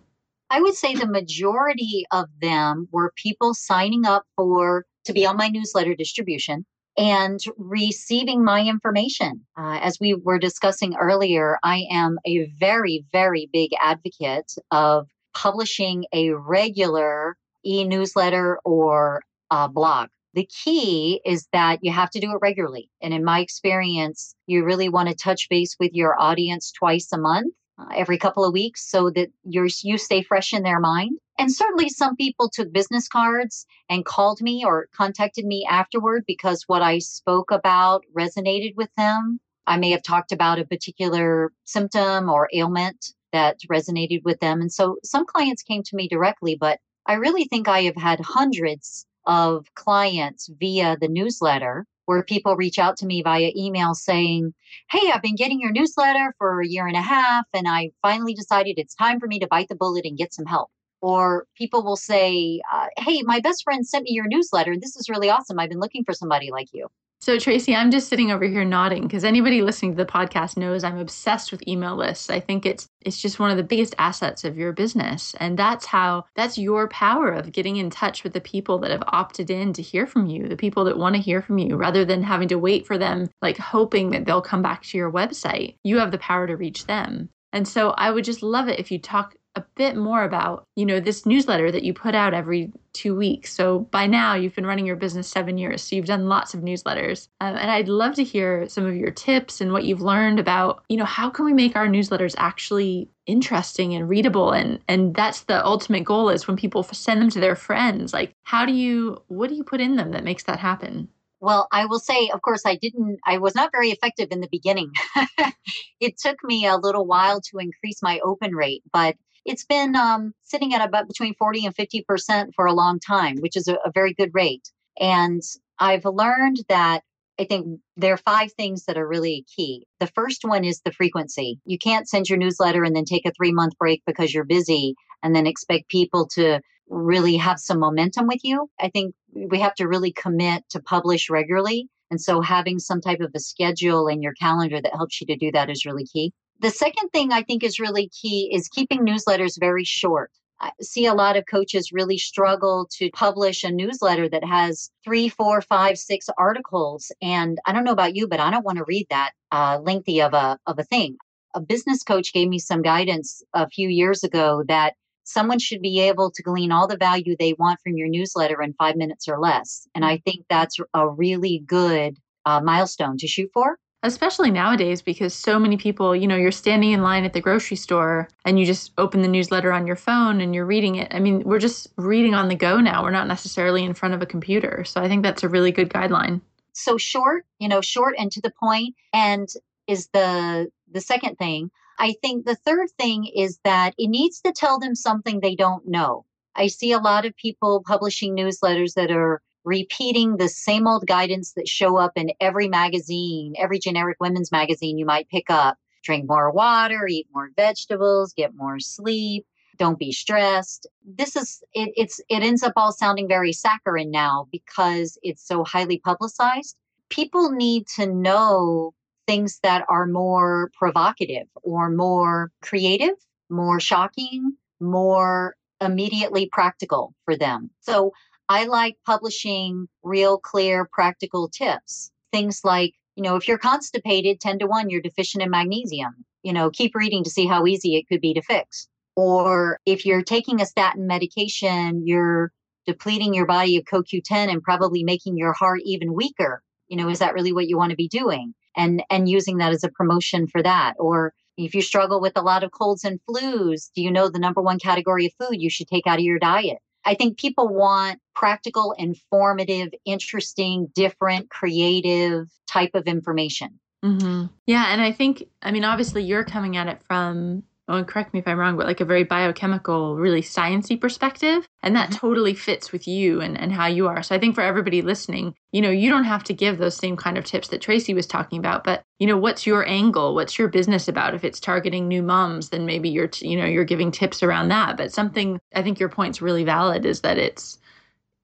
I 0.52 0.60
would 0.60 0.74
say 0.74 0.94
the 0.94 1.06
majority 1.06 2.04
of 2.10 2.28
them 2.42 2.86
were 2.92 3.14
people 3.16 3.54
signing 3.54 4.04
up 4.04 4.24
for 4.36 4.84
to 5.06 5.14
be 5.14 5.24
on 5.24 5.38
my 5.38 5.48
newsletter 5.48 5.94
distribution 5.94 6.66
and 6.98 7.40
receiving 7.56 8.44
my 8.44 8.62
information. 8.62 9.46
Uh, 9.58 9.78
as 9.80 9.96
we 9.98 10.12
were 10.12 10.38
discussing 10.38 10.94
earlier, 11.00 11.58
I 11.64 11.86
am 11.90 12.18
a 12.26 12.50
very, 12.60 13.06
very 13.12 13.48
big 13.50 13.70
advocate 13.80 14.52
of 14.70 15.08
publishing 15.32 16.04
a 16.12 16.32
regular 16.32 17.38
e 17.64 17.84
newsletter 17.84 18.58
or 18.62 19.22
blog. 19.70 20.10
The 20.34 20.46
key 20.64 21.22
is 21.24 21.46
that 21.54 21.78
you 21.80 21.92
have 21.92 22.10
to 22.10 22.20
do 22.20 22.30
it 22.32 22.38
regularly. 22.42 22.90
And 23.00 23.14
in 23.14 23.24
my 23.24 23.40
experience, 23.40 24.34
you 24.46 24.64
really 24.64 24.90
want 24.90 25.08
to 25.08 25.14
touch 25.14 25.48
base 25.48 25.76
with 25.80 25.92
your 25.94 26.20
audience 26.20 26.72
twice 26.72 27.10
a 27.12 27.18
month, 27.18 27.54
uh, 27.54 27.61
every 27.94 28.18
couple 28.18 28.44
of 28.44 28.52
weeks, 28.52 28.88
so 28.88 29.10
that 29.10 29.30
you 29.44 29.68
you 29.82 29.98
stay 29.98 30.22
fresh 30.22 30.52
in 30.52 30.62
their 30.62 30.80
mind. 30.80 31.18
And 31.38 31.50
certainly, 31.50 31.88
some 31.88 32.16
people 32.16 32.48
took 32.48 32.72
business 32.72 33.08
cards 33.08 33.66
and 33.88 34.04
called 34.04 34.40
me 34.40 34.64
or 34.64 34.88
contacted 34.94 35.44
me 35.44 35.66
afterward 35.68 36.24
because 36.26 36.64
what 36.66 36.82
I 36.82 36.98
spoke 36.98 37.50
about 37.50 38.04
resonated 38.16 38.76
with 38.76 38.90
them. 38.96 39.40
I 39.66 39.76
may 39.76 39.90
have 39.90 40.02
talked 40.02 40.32
about 40.32 40.58
a 40.58 40.66
particular 40.66 41.52
symptom 41.64 42.28
or 42.28 42.48
ailment 42.52 43.14
that 43.32 43.58
resonated 43.70 44.22
with 44.24 44.40
them. 44.40 44.60
And 44.60 44.72
so 44.72 44.96
some 45.04 45.24
clients 45.24 45.62
came 45.62 45.82
to 45.84 45.96
me 45.96 46.08
directly, 46.08 46.56
but 46.56 46.78
I 47.06 47.14
really 47.14 47.44
think 47.44 47.68
I 47.68 47.82
have 47.82 47.96
had 47.96 48.20
hundreds 48.20 49.06
of 49.26 49.66
clients 49.74 50.50
via 50.58 50.96
the 51.00 51.08
newsletter 51.08 51.86
where 52.06 52.22
people 52.22 52.56
reach 52.56 52.78
out 52.78 52.96
to 52.98 53.06
me 53.06 53.22
via 53.22 53.52
email 53.56 53.94
saying, 53.94 54.54
Hey, 54.90 55.10
I've 55.12 55.22
been 55.22 55.36
getting 55.36 55.60
your 55.60 55.72
newsletter 55.72 56.34
for 56.38 56.60
a 56.60 56.66
year 56.66 56.86
and 56.86 56.96
a 56.96 57.02
half, 57.02 57.46
and 57.54 57.66
I 57.68 57.90
finally 58.02 58.34
decided 58.34 58.78
it's 58.78 58.94
time 58.94 59.20
for 59.20 59.26
me 59.26 59.38
to 59.40 59.46
bite 59.48 59.68
the 59.68 59.76
bullet 59.76 60.04
and 60.04 60.18
get 60.18 60.34
some 60.34 60.46
help. 60.46 60.70
Or 61.00 61.46
people 61.56 61.84
will 61.84 61.96
say, 61.96 62.60
uh, 62.72 62.86
Hey, 62.98 63.22
my 63.22 63.40
best 63.40 63.64
friend 63.64 63.86
sent 63.86 64.04
me 64.04 64.12
your 64.12 64.28
newsletter. 64.28 64.76
This 64.76 64.96
is 64.96 65.08
really 65.08 65.30
awesome. 65.30 65.58
I've 65.58 65.70
been 65.70 65.80
looking 65.80 66.04
for 66.04 66.14
somebody 66.14 66.50
like 66.50 66.68
you. 66.72 66.88
So, 67.22 67.38
Tracy, 67.38 67.72
I'm 67.72 67.92
just 67.92 68.08
sitting 68.08 68.32
over 68.32 68.44
here 68.44 68.64
nodding 68.64 69.04
because 69.04 69.22
anybody 69.22 69.62
listening 69.62 69.92
to 69.92 69.96
the 69.96 70.10
podcast 70.10 70.56
knows 70.56 70.82
I'm 70.82 70.98
obsessed 70.98 71.52
with 71.52 71.62
email 71.68 71.94
lists. 71.94 72.28
I 72.28 72.40
think 72.40 72.66
it's 72.66 72.88
it's 73.00 73.22
just 73.22 73.38
one 73.38 73.52
of 73.52 73.56
the 73.56 73.62
biggest 73.62 73.94
assets 73.96 74.42
of 74.42 74.58
your 74.58 74.72
business. 74.72 75.32
And 75.38 75.56
that's 75.56 75.86
how 75.86 76.24
that's 76.34 76.58
your 76.58 76.88
power 76.88 77.30
of 77.30 77.52
getting 77.52 77.76
in 77.76 77.90
touch 77.90 78.24
with 78.24 78.32
the 78.32 78.40
people 78.40 78.80
that 78.80 78.90
have 78.90 79.04
opted 79.06 79.50
in 79.50 79.72
to 79.74 79.82
hear 79.82 80.04
from 80.04 80.26
you, 80.26 80.48
the 80.48 80.56
people 80.56 80.82
that 80.86 80.98
want 80.98 81.14
to 81.14 81.22
hear 81.22 81.40
from 81.40 81.58
you, 81.58 81.76
rather 81.76 82.04
than 82.04 82.24
having 82.24 82.48
to 82.48 82.58
wait 82.58 82.88
for 82.88 82.98
them, 82.98 83.30
like 83.40 83.56
hoping 83.56 84.10
that 84.10 84.24
they'll 84.24 84.42
come 84.42 84.62
back 84.62 84.82
to 84.82 84.98
your 84.98 85.12
website. 85.12 85.76
You 85.84 85.98
have 85.98 86.10
the 86.10 86.18
power 86.18 86.48
to 86.48 86.56
reach 86.56 86.86
them. 86.86 87.28
And 87.52 87.68
so 87.68 87.90
I 87.90 88.10
would 88.10 88.24
just 88.24 88.42
love 88.42 88.66
it 88.66 88.80
if 88.80 88.90
you 88.90 88.98
talk 88.98 89.36
a 89.54 89.64
bit 89.74 89.96
more 89.96 90.24
about, 90.24 90.66
you 90.76 90.86
know, 90.86 91.00
this 91.00 91.26
newsletter 91.26 91.70
that 91.70 91.82
you 91.82 91.92
put 91.92 92.14
out 92.14 92.32
every 92.32 92.72
two 92.92 93.14
weeks. 93.14 93.52
So 93.52 93.80
by 93.80 94.06
now 94.06 94.34
you've 94.34 94.54
been 94.54 94.66
running 94.66 94.86
your 94.86 94.96
business 94.96 95.28
seven 95.28 95.58
years, 95.58 95.82
so 95.82 95.96
you've 95.96 96.06
done 96.06 96.28
lots 96.28 96.54
of 96.54 96.60
newsletters. 96.60 97.28
Um, 97.40 97.56
and 97.56 97.70
I'd 97.70 97.88
love 97.88 98.14
to 98.14 98.24
hear 98.24 98.68
some 98.68 98.86
of 98.86 98.96
your 98.96 99.10
tips 99.10 99.60
and 99.60 99.72
what 99.72 99.84
you've 99.84 100.00
learned 100.00 100.38
about, 100.38 100.84
you 100.88 100.96
know, 100.96 101.04
how 101.04 101.28
can 101.28 101.44
we 101.44 101.52
make 101.52 101.76
our 101.76 101.86
newsletters 101.86 102.34
actually 102.38 103.08
interesting 103.26 103.94
and 103.94 104.08
readable 104.08 104.50
and 104.50 104.80
and 104.88 105.14
that's 105.14 105.42
the 105.42 105.64
ultimate 105.64 106.02
goal 106.02 106.28
is 106.28 106.48
when 106.48 106.56
people 106.56 106.82
send 106.82 107.22
them 107.22 107.30
to 107.30 107.38
their 107.38 107.54
friends 107.54 108.12
like 108.12 108.34
how 108.42 108.66
do 108.66 108.72
you 108.72 109.16
what 109.28 109.48
do 109.48 109.54
you 109.54 109.62
put 109.62 109.80
in 109.80 109.94
them 109.94 110.10
that 110.10 110.24
makes 110.24 110.42
that 110.42 110.58
happen 110.58 111.08
well, 111.42 111.66
I 111.72 111.86
will 111.86 111.98
say, 111.98 112.30
of 112.32 112.40
course, 112.40 112.62
I 112.64 112.76
didn't, 112.76 113.18
I 113.26 113.38
was 113.38 113.56
not 113.56 113.72
very 113.72 113.90
effective 113.90 114.28
in 114.30 114.40
the 114.40 114.48
beginning. 114.48 114.92
it 116.00 116.16
took 116.16 116.36
me 116.44 116.66
a 116.66 116.76
little 116.76 117.04
while 117.04 117.40
to 117.40 117.58
increase 117.58 118.00
my 118.00 118.20
open 118.20 118.54
rate, 118.54 118.84
but 118.92 119.16
it's 119.44 119.64
been 119.64 119.96
um, 119.96 120.32
sitting 120.42 120.74
at 120.74 120.86
about 120.86 121.08
between 121.08 121.34
40 121.34 121.66
and 121.66 121.74
50% 121.74 122.54
for 122.54 122.66
a 122.66 122.72
long 122.72 122.98
time, 123.00 123.36
which 123.38 123.56
is 123.56 123.68
a, 123.68 123.74
a 123.84 123.90
very 123.92 124.14
good 124.14 124.30
rate. 124.32 124.70
And 125.00 125.42
I've 125.78 126.04
learned 126.04 126.58
that 126.68 127.02
I 127.40 127.44
think 127.44 127.80
there 127.96 128.14
are 128.14 128.18
five 128.18 128.52
things 128.52 128.84
that 128.84 128.98
are 128.98 129.08
really 129.08 129.44
key. 129.54 129.86
The 130.00 130.06
first 130.06 130.44
one 130.44 130.64
is 130.64 130.80
the 130.80 130.92
frequency. 130.92 131.58
You 131.64 131.78
can't 131.78 132.08
send 132.08 132.28
your 132.28 132.38
newsletter 132.38 132.84
and 132.84 132.94
then 132.94 133.04
take 133.04 133.26
a 133.26 133.32
three 133.32 133.52
month 133.52 133.76
break 133.78 134.02
because 134.06 134.32
you're 134.32 134.44
busy 134.44 134.94
and 135.22 135.34
then 135.34 135.46
expect 135.46 135.88
people 135.88 136.28
to 136.34 136.60
really 136.88 137.36
have 137.36 137.58
some 137.58 137.80
momentum 137.80 138.26
with 138.26 138.40
you. 138.44 138.68
I 138.78 138.90
think 138.90 139.14
we 139.32 139.58
have 139.60 139.74
to 139.76 139.88
really 139.88 140.12
commit 140.12 140.64
to 140.70 140.80
publish 140.80 141.30
regularly. 141.30 141.88
And 142.10 142.20
so 142.20 142.42
having 142.42 142.78
some 142.78 143.00
type 143.00 143.20
of 143.20 143.30
a 143.34 143.40
schedule 143.40 144.06
in 144.06 144.20
your 144.20 144.34
calendar 144.34 144.80
that 144.82 144.94
helps 144.94 145.20
you 145.20 145.26
to 145.28 145.36
do 145.36 145.50
that 145.52 145.70
is 145.70 145.86
really 145.86 146.04
key. 146.04 146.32
The 146.62 146.70
second 146.70 147.08
thing 147.08 147.32
I 147.32 147.42
think 147.42 147.64
is 147.64 147.80
really 147.80 148.08
key 148.08 148.48
is 148.54 148.68
keeping 148.68 149.00
newsletters 149.00 149.58
very 149.58 149.82
short. 149.82 150.30
I 150.60 150.70
see 150.80 151.06
a 151.06 151.14
lot 151.14 151.36
of 151.36 151.44
coaches 151.50 151.90
really 151.90 152.18
struggle 152.18 152.88
to 152.98 153.10
publish 153.10 153.64
a 153.64 153.72
newsletter 153.72 154.28
that 154.28 154.44
has 154.44 154.88
three, 155.02 155.28
four, 155.28 155.60
five, 155.60 155.98
six 155.98 156.28
articles. 156.38 157.10
And 157.20 157.58
I 157.66 157.72
don't 157.72 157.82
know 157.82 157.90
about 157.90 158.14
you, 158.14 158.28
but 158.28 158.38
I 158.38 158.48
don't 158.52 158.64
want 158.64 158.78
to 158.78 158.84
read 158.84 159.08
that 159.10 159.32
uh, 159.50 159.80
lengthy 159.82 160.22
of 160.22 160.34
a 160.34 160.56
of 160.68 160.78
a 160.78 160.84
thing. 160.84 161.16
A 161.54 161.60
business 161.60 162.04
coach 162.04 162.32
gave 162.32 162.48
me 162.48 162.60
some 162.60 162.80
guidance 162.80 163.42
a 163.54 163.68
few 163.68 163.88
years 163.88 164.22
ago 164.22 164.62
that 164.68 164.94
someone 165.24 165.58
should 165.58 165.82
be 165.82 165.98
able 165.98 166.30
to 166.30 166.44
glean 166.44 166.70
all 166.70 166.86
the 166.86 166.96
value 166.96 167.34
they 167.36 167.54
want 167.54 167.80
from 167.82 167.96
your 167.96 168.08
newsletter 168.08 168.62
in 168.62 168.72
five 168.74 168.94
minutes 168.94 169.26
or 169.26 169.40
less. 169.40 169.88
And 169.96 170.04
I 170.04 170.18
think 170.18 170.44
that's 170.48 170.76
a 170.94 171.08
really 171.08 171.64
good 171.66 172.18
uh, 172.46 172.60
milestone 172.60 173.18
to 173.18 173.26
shoot 173.26 173.50
for 173.52 173.78
especially 174.02 174.50
nowadays 174.50 175.00
because 175.00 175.34
so 175.34 175.58
many 175.58 175.76
people, 175.76 176.14
you 176.14 176.26
know, 176.26 176.36
you're 176.36 176.50
standing 176.50 176.90
in 176.92 177.02
line 177.02 177.24
at 177.24 177.32
the 177.32 177.40
grocery 177.40 177.76
store 177.76 178.28
and 178.44 178.58
you 178.58 178.66
just 178.66 178.92
open 178.98 179.22
the 179.22 179.28
newsletter 179.28 179.72
on 179.72 179.86
your 179.86 179.96
phone 179.96 180.40
and 180.40 180.54
you're 180.54 180.66
reading 180.66 180.96
it. 180.96 181.08
I 181.14 181.20
mean, 181.20 181.42
we're 181.44 181.58
just 181.58 181.88
reading 181.96 182.34
on 182.34 182.48
the 182.48 182.54
go 182.54 182.80
now. 182.80 183.02
We're 183.02 183.10
not 183.10 183.28
necessarily 183.28 183.84
in 183.84 183.94
front 183.94 184.14
of 184.14 184.22
a 184.22 184.26
computer. 184.26 184.84
So 184.84 185.00
I 185.00 185.08
think 185.08 185.22
that's 185.22 185.42
a 185.42 185.48
really 185.48 185.70
good 185.70 185.88
guideline. 185.88 186.40
So 186.72 186.98
short, 186.98 187.44
you 187.58 187.68
know, 187.68 187.80
short 187.80 188.14
and 188.18 188.32
to 188.32 188.40
the 188.40 188.52
point 188.58 188.94
and 189.12 189.48
is 189.86 190.08
the 190.12 190.68
the 190.90 191.00
second 191.00 191.36
thing. 191.36 191.70
I 191.98 192.14
think 192.22 192.44
the 192.44 192.56
third 192.56 192.88
thing 192.98 193.26
is 193.26 193.60
that 193.64 193.94
it 193.98 194.08
needs 194.08 194.40
to 194.40 194.52
tell 194.52 194.78
them 194.78 194.94
something 194.94 195.40
they 195.40 195.54
don't 195.54 195.86
know. 195.86 196.24
I 196.54 196.66
see 196.66 196.92
a 196.92 196.98
lot 196.98 197.24
of 197.24 197.36
people 197.36 197.82
publishing 197.86 198.36
newsletters 198.36 198.94
that 198.94 199.10
are 199.10 199.40
repeating 199.64 200.36
the 200.36 200.48
same 200.48 200.86
old 200.86 201.06
guidance 201.06 201.52
that 201.54 201.68
show 201.68 201.96
up 201.96 202.12
in 202.16 202.30
every 202.40 202.68
magazine, 202.68 203.54
every 203.58 203.78
generic 203.78 204.16
women's 204.20 204.52
magazine 204.52 204.98
you 204.98 205.06
might 205.06 205.28
pick 205.28 205.50
up. 205.50 205.78
Drink 206.02 206.28
more 206.28 206.50
water, 206.50 207.06
eat 207.06 207.28
more 207.32 207.50
vegetables, 207.56 208.32
get 208.32 208.56
more 208.56 208.80
sleep, 208.80 209.46
don't 209.78 209.98
be 209.98 210.12
stressed. 210.12 210.86
This 211.04 211.36
is 211.36 211.62
it, 211.74 211.92
it's 211.96 212.20
it 212.28 212.42
ends 212.42 212.62
up 212.62 212.72
all 212.76 212.92
sounding 212.92 213.28
very 213.28 213.52
saccharine 213.52 214.10
now 214.10 214.48
because 214.50 215.18
it's 215.22 215.46
so 215.46 215.64
highly 215.64 215.98
publicized. 215.98 216.76
People 217.08 217.52
need 217.52 217.86
to 217.96 218.06
know 218.06 218.94
things 219.26 219.60
that 219.62 219.84
are 219.88 220.06
more 220.06 220.70
provocative 220.76 221.46
or 221.62 221.90
more 221.90 222.50
creative, 222.62 223.14
more 223.48 223.78
shocking, 223.78 224.56
more 224.80 225.54
immediately 225.80 226.48
practical 226.50 227.14
for 227.24 227.36
them. 227.36 227.70
So 227.80 228.12
I 228.52 228.64
like 228.64 228.98
publishing 229.06 229.88
real, 230.02 230.36
clear, 230.36 230.86
practical 230.92 231.48
tips. 231.48 232.10
Things 232.32 232.60
like, 232.62 232.92
you 233.16 233.22
know, 233.22 233.36
if 233.36 233.48
you're 233.48 233.56
constipated, 233.56 234.40
10 234.40 234.58
to 234.58 234.66
1, 234.66 234.90
you're 234.90 235.00
deficient 235.00 235.42
in 235.42 235.48
magnesium. 235.48 236.26
You 236.42 236.52
know, 236.52 236.68
keep 236.68 236.94
reading 236.94 237.24
to 237.24 237.30
see 237.30 237.46
how 237.46 237.64
easy 237.66 237.96
it 237.96 238.06
could 238.08 238.20
be 238.20 238.34
to 238.34 238.42
fix. 238.42 238.88
Or 239.16 239.78
if 239.86 240.04
you're 240.04 240.22
taking 240.22 240.60
a 240.60 240.66
statin 240.66 241.06
medication, 241.06 242.06
you're 242.06 242.52
depleting 242.86 243.32
your 243.32 243.46
body 243.46 243.78
of 243.78 243.84
CoQ10 243.84 244.52
and 244.52 244.62
probably 244.62 245.02
making 245.02 245.38
your 245.38 245.54
heart 245.54 245.80
even 245.86 246.12
weaker. 246.12 246.62
You 246.88 246.98
know, 246.98 247.08
is 247.08 247.20
that 247.20 247.32
really 247.32 247.54
what 247.54 247.68
you 247.68 247.78
want 247.78 247.88
to 247.88 247.96
be 247.96 248.08
doing? 248.08 248.52
And 248.76 249.02
and 249.08 249.30
using 249.30 249.56
that 249.58 249.72
as 249.72 249.82
a 249.82 249.88
promotion 249.88 250.46
for 250.46 250.62
that. 250.62 250.92
Or 250.98 251.32
if 251.56 251.74
you 251.74 251.80
struggle 251.80 252.20
with 252.20 252.36
a 252.36 252.42
lot 252.42 252.64
of 252.64 252.70
colds 252.72 253.02
and 253.02 253.18
flus, 253.26 253.90
do 253.94 254.02
you 254.02 254.10
know 254.10 254.28
the 254.28 254.38
number 254.38 254.60
one 254.60 254.78
category 254.78 255.24
of 255.24 255.32
food 255.40 255.56
you 255.62 255.70
should 255.70 255.88
take 255.88 256.06
out 256.06 256.18
of 256.18 256.24
your 256.24 256.38
diet? 256.38 256.80
I 257.04 257.14
think 257.14 257.38
people 257.38 257.68
want 257.68 258.20
practical, 258.34 258.92
informative, 258.92 259.90
interesting, 260.04 260.86
different, 260.94 261.50
creative 261.50 262.48
type 262.66 262.92
of 262.94 263.06
information. 263.06 263.78
Mm-hmm. 264.04 264.46
Yeah. 264.66 264.86
And 264.88 265.00
I 265.00 265.12
think, 265.12 265.44
I 265.62 265.70
mean, 265.70 265.84
obviously 265.84 266.24
you're 266.24 266.44
coming 266.44 266.76
at 266.76 266.88
it 266.88 267.00
from 267.06 267.62
oh, 267.92 268.02
correct 268.02 268.32
me 268.32 268.40
if 268.40 268.48
I'm 268.48 268.58
wrong, 268.58 268.76
but 268.76 268.86
like 268.86 269.00
a 269.00 269.04
very 269.04 269.22
biochemical, 269.22 270.16
really 270.16 270.40
sciency 270.40 270.98
perspective. 270.98 271.68
And 271.82 271.94
that 271.94 272.08
mm-hmm. 272.08 272.18
totally 272.18 272.54
fits 272.54 272.90
with 272.90 273.06
you 273.06 273.40
and, 273.40 273.60
and 273.60 273.70
how 273.70 273.86
you 273.86 274.08
are. 274.08 274.22
So 274.22 274.34
I 274.34 274.38
think 274.38 274.54
for 274.54 274.62
everybody 274.62 275.02
listening, 275.02 275.54
you 275.72 275.82
know, 275.82 275.90
you 275.90 276.08
don't 276.08 276.24
have 276.24 276.42
to 276.44 276.54
give 276.54 276.78
those 276.78 276.96
same 276.96 277.16
kind 277.16 277.36
of 277.36 277.44
tips 277.44 277.68
that 277.68 277.82
Tracy 277.82 278.14
was 278.14 278.26
talking 278.26 278.58
about, 278.58 278.82
but 278.82 279.02
you 279.18 279.26
know, 279.26 279.36
what's 279.36 279.66
your 279.66 279.86
angle? 279.86 280.34
What's 280.34 280.58
your 280.58 280.68
business 280.68 281.06
about? 281.06 281.34
If 281.34 281.44
it's 281.44 281.60
targeting 281.60 282.08
new 282.08 282.22
moms, 282.22 282.70
then 282.70 282.86
maybe 282.86 283.10
you're, 283.10 283.28
t- 283.28 283.48
you 283.48 283.58
know, 283.58 283.66
you're 283.66 283.84
giving 283.84 284.10
tips 284.10 284.42
around 284.42 284.68
that. 284.68 284.96
But 284.96 285.12
something 285.12 285.60
I 285.74 285.82
think 285.82 286.00
your 286.00 286.08
point's 286.08 286.42
really 286.42 286.64
valid 286.64 287.04
is 287.04 287.20
that 287.20 287.38
it's, 287.38 287.78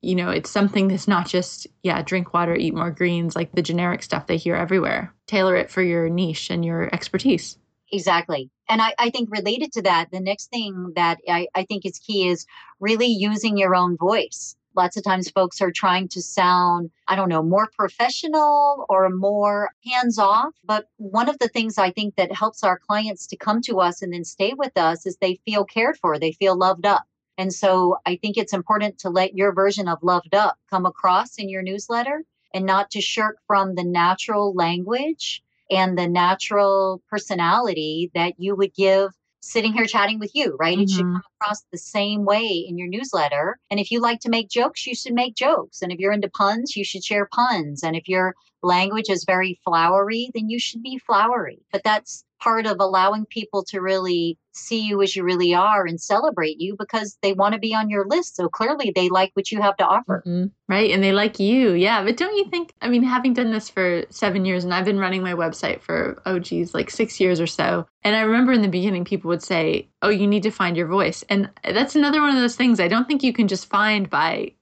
you 0.02 0.14
know, 0.14 0.30
it's 0.30 0.50
something 0.50 0.88
that's 0.88 1.08
not 1.08 1.26
just, 1.26 1.66
yeah, 1.82 2.02
drink 2.02 2.34
water, 2.34 2.54
eat 2.54 2.74
more 2.74 2.90
greens, 2.90 3.34
like 3.34 3.50
the 3.52 3.62
generic 3.62 4.02
stuff 4.02 4.26
they 4.26 4.36
hear 4.36 4.54
everywhere. 4.54 5.12
Tailor 5.26 5.56
it 5.56 5.70
for 5.70 5.82
your 5.82 6.08
niche 6.08 6.50
and 6.50 6.64
your 6.64 6.94
expertise. 6.94 7.56
Exactly. 7.92 8.50
And 8.68 8.82
I, 8.82 8.94
I 8.98 9.10
think 9.10 9.30
related 9.30 9.72
to 9.72 9.82
that, 9.82 10.10
the 10.10 10.20
next 10.20 10.50
thing 10.50 10.92
that 10.94 11.18
I, 11.28 11.48
I 11.54 11.64
think 11.64 11.86
is 11.86 11.98
key 11.98 12.28
is 12.28 12.46
really 12.80 13.06
using 13.06 13.56
your 13.56 13.74
own 13.74 13.96
voice. 13.96 14.56
Lots 14.74 14.96
of 14.96 15.04
times 15.04 15.30
folks 15.30 15.60
are 15.60 15.72
trying 15.72 16.08
to 16.08 16.22
sound, 16.22 16.90
I 17.08 17.16
don't 17.16 17.30
know, 17.30 17.42
more 17.42 17.68
professional 17.74 18.84
or 18.88 19.08
more 19.08 19.70
hands 19.84 20.18
off. 20.18 20.54
But 20.64 20.88
one 20.98 21.28
of 21.28 21.38
the 21.38 21.48
things 21.48 21.78
I 21.78 21.90
think 21.90 22.16
that 22.16 22.32
helps 22.32 22.62
our 22.62 22.78
clients 22.78 23.26
to 23.28 23.36
come 23.36 23.62
to 23.62 23.80
us 23.80 24.02
and 24.02 24.12
then 24.12 24.24
stay 24.24 24.52
with 24.54 24.76
us 24.76 25.06
is 25.06 25.16
they 25.16 25.40
feel 25.46 25.64
cared 25.64 25.96
for, 25.96 26.18
they 26.18 26.32
feel 26.32 26.56
loved 26.56 26.86
up. 26.86 27.06
And 27.38 27.52
so 27.52 27.98
I 28.04 28.16
think 28.16 28.36
it's 28.36 28.52
important 28.52 28.98
to 28.98 29.10
let 29.10 29.34
your 29.34 29.52
version 29.52 29.88
of 29.88 30.02
loved 30.02 30.34
up 30.34 30.58
come 30.68 30.84
across 30.84 31.36
in 31.38 31.48
your 31.48 31.62
newsletter 31.62 32.24
and 32.52 32.66
not 32.66 32.90
to 32.90 33.00
shirk 33.00 33.38
from 33.46 33.74
the 33.74 33.84
natural 33.84 34.54
language 34.54 35.42
and 35.70 35.98
the 35.98 36.08
natural 36.08 37.02
personality 37.10 38.10
that 38.14 38.34
you 38.38 38.54
would 38.56 38.74
give 38.74 39.10
sitting 39.40 39.72
here 39.72 39.86
chatting 39.86 40.18
with 40.18 40.32
you, 40.34 40.56
right? 40.58 40.74
Mm-hmm. 40.74 40.82
It 40.82 40.90
should 40.90 41.04
mm-hmm. 41.04 41.14
come 41.14 41.22
across 41.40 41.64
the 41.70 41.78
same 41.78 42.24
way 42.24 42.64
in 42.68 42.76
your 42.76 42.88
newsletter. 42.88 43.58
And 43.70 43.78
if 43.78 43.90
you 43.90 44.00
like 44.00 44.20
to 44.20 44.28
make 44.28 44.48
jokes, 44.48 44.86
you 44.86 44.94
should 44.94 45.14
make 45.14 45.34
jokes. 45.34 45.82
And 45.82 45.92
if 45.92 45.98
you're 45.98 46.12
into 46.12 46.28
puns, 46.30 46.76
you 46.76 46.84
should 46.84 47.04
share 47.04 47.28
puns. 47.32 47.82
And 47.82 47.96
if 47.96 48.08
your 48.08 48.34
language 48.62 49.08
is 49.08 49.24
very 49.24 49.58
flowery, 49.64 50.30
then 50.34 50.48
you 50.48 50.58
should 50.58 50.82
be 50.82 50.98
flowery. 50.98 51.60
But 51.72 51.82
that's 51.84 52.24
part 52.40 52.66
of 52.66 52.76
allowing 52.80 53.26
people 53.26 53.64
to 53.64 53.80
really 53.80 54.38
see 54.52 54.80
you 54.80 55.02
as 55.02 55.14
you 55.14 55.22
really 55.22 55.54
are 55.54 55.86
and 55.86 56.00
celebrate 56.00 56.60
you 56.60 56.76
because 56.78 57.16
they 57.22 57.32
want 57.32 57.52
to 57.52 57.58
be 57.58 57.74
on 57.74 57.88
your 57.88 58.06
list. 58.06 58.36
So 58.36 58.48
clearly 58.48 58.92
they 58.94 59.08
like 59.08 59.30
what 59.34 59.50
you 59.50 59.60
have 59.60 59.76
to 59.76 59.84
offer. 59.84 60.22
Mm-hmm. 60.26 60.46
Right. 60.68 60.90
And 60.90 61.02
they 61.02 61.12
like 61.12 61.38
you. 61.38 61.72
Yeah. 61.72 62.02
But 62.04 62.16
don't 62.16 62.36
you 62.36 62.48
think, 62.50 62.72
I 62.80 62.88
mean, 62.88 63.02
having 63.02 63.34
done 63.34 63.52
this 63.52 63.68
for 63.68 64.04
seven 64.10 64.44
years 64.44 64.64
and 64.64 64.74
I've 64.74 64.84
been 64.84 64.98
running 64.98 65.22
my 65.22 65.34
website 65.34 65.80
for, 65.80 66.20
oh, 66.26 66.38
geez, 66.38 66.74
like 66.74 66.90
six 66.90 67.20
years 67.20 67.40
or 67.40 67.46
so. 67.46 67.86
And 68.02 68.14
I 68.14 68.20
remember 68.20 68.52
in 68.52 68.62
the 68.62 68.68
beginning, 68.68 69.04
people 69.04 69.28
would 69.28 69.42
say, 69.42 69.88
oh, 70.02 70.10
you 70.10 70.26
need 70.26 70.42
to 70.44 70.50
find 70.50 70.76
your 70.76 70.86
voice. 70.86 71.24
And 71.28 71.50
that's 71.64 71.96
another 71.96 72.20
one 72.20 72.30
of 72.30 72.36
those 72.36 72.56
things 72.56 72.80
I 72.80 72.88
don't 72.88 73.06
think 73.06 73.22
you 73.22 73.32
can 73.32 73.48
just 73.48 73.68
find 73.68 74.08
by 74.08 74.52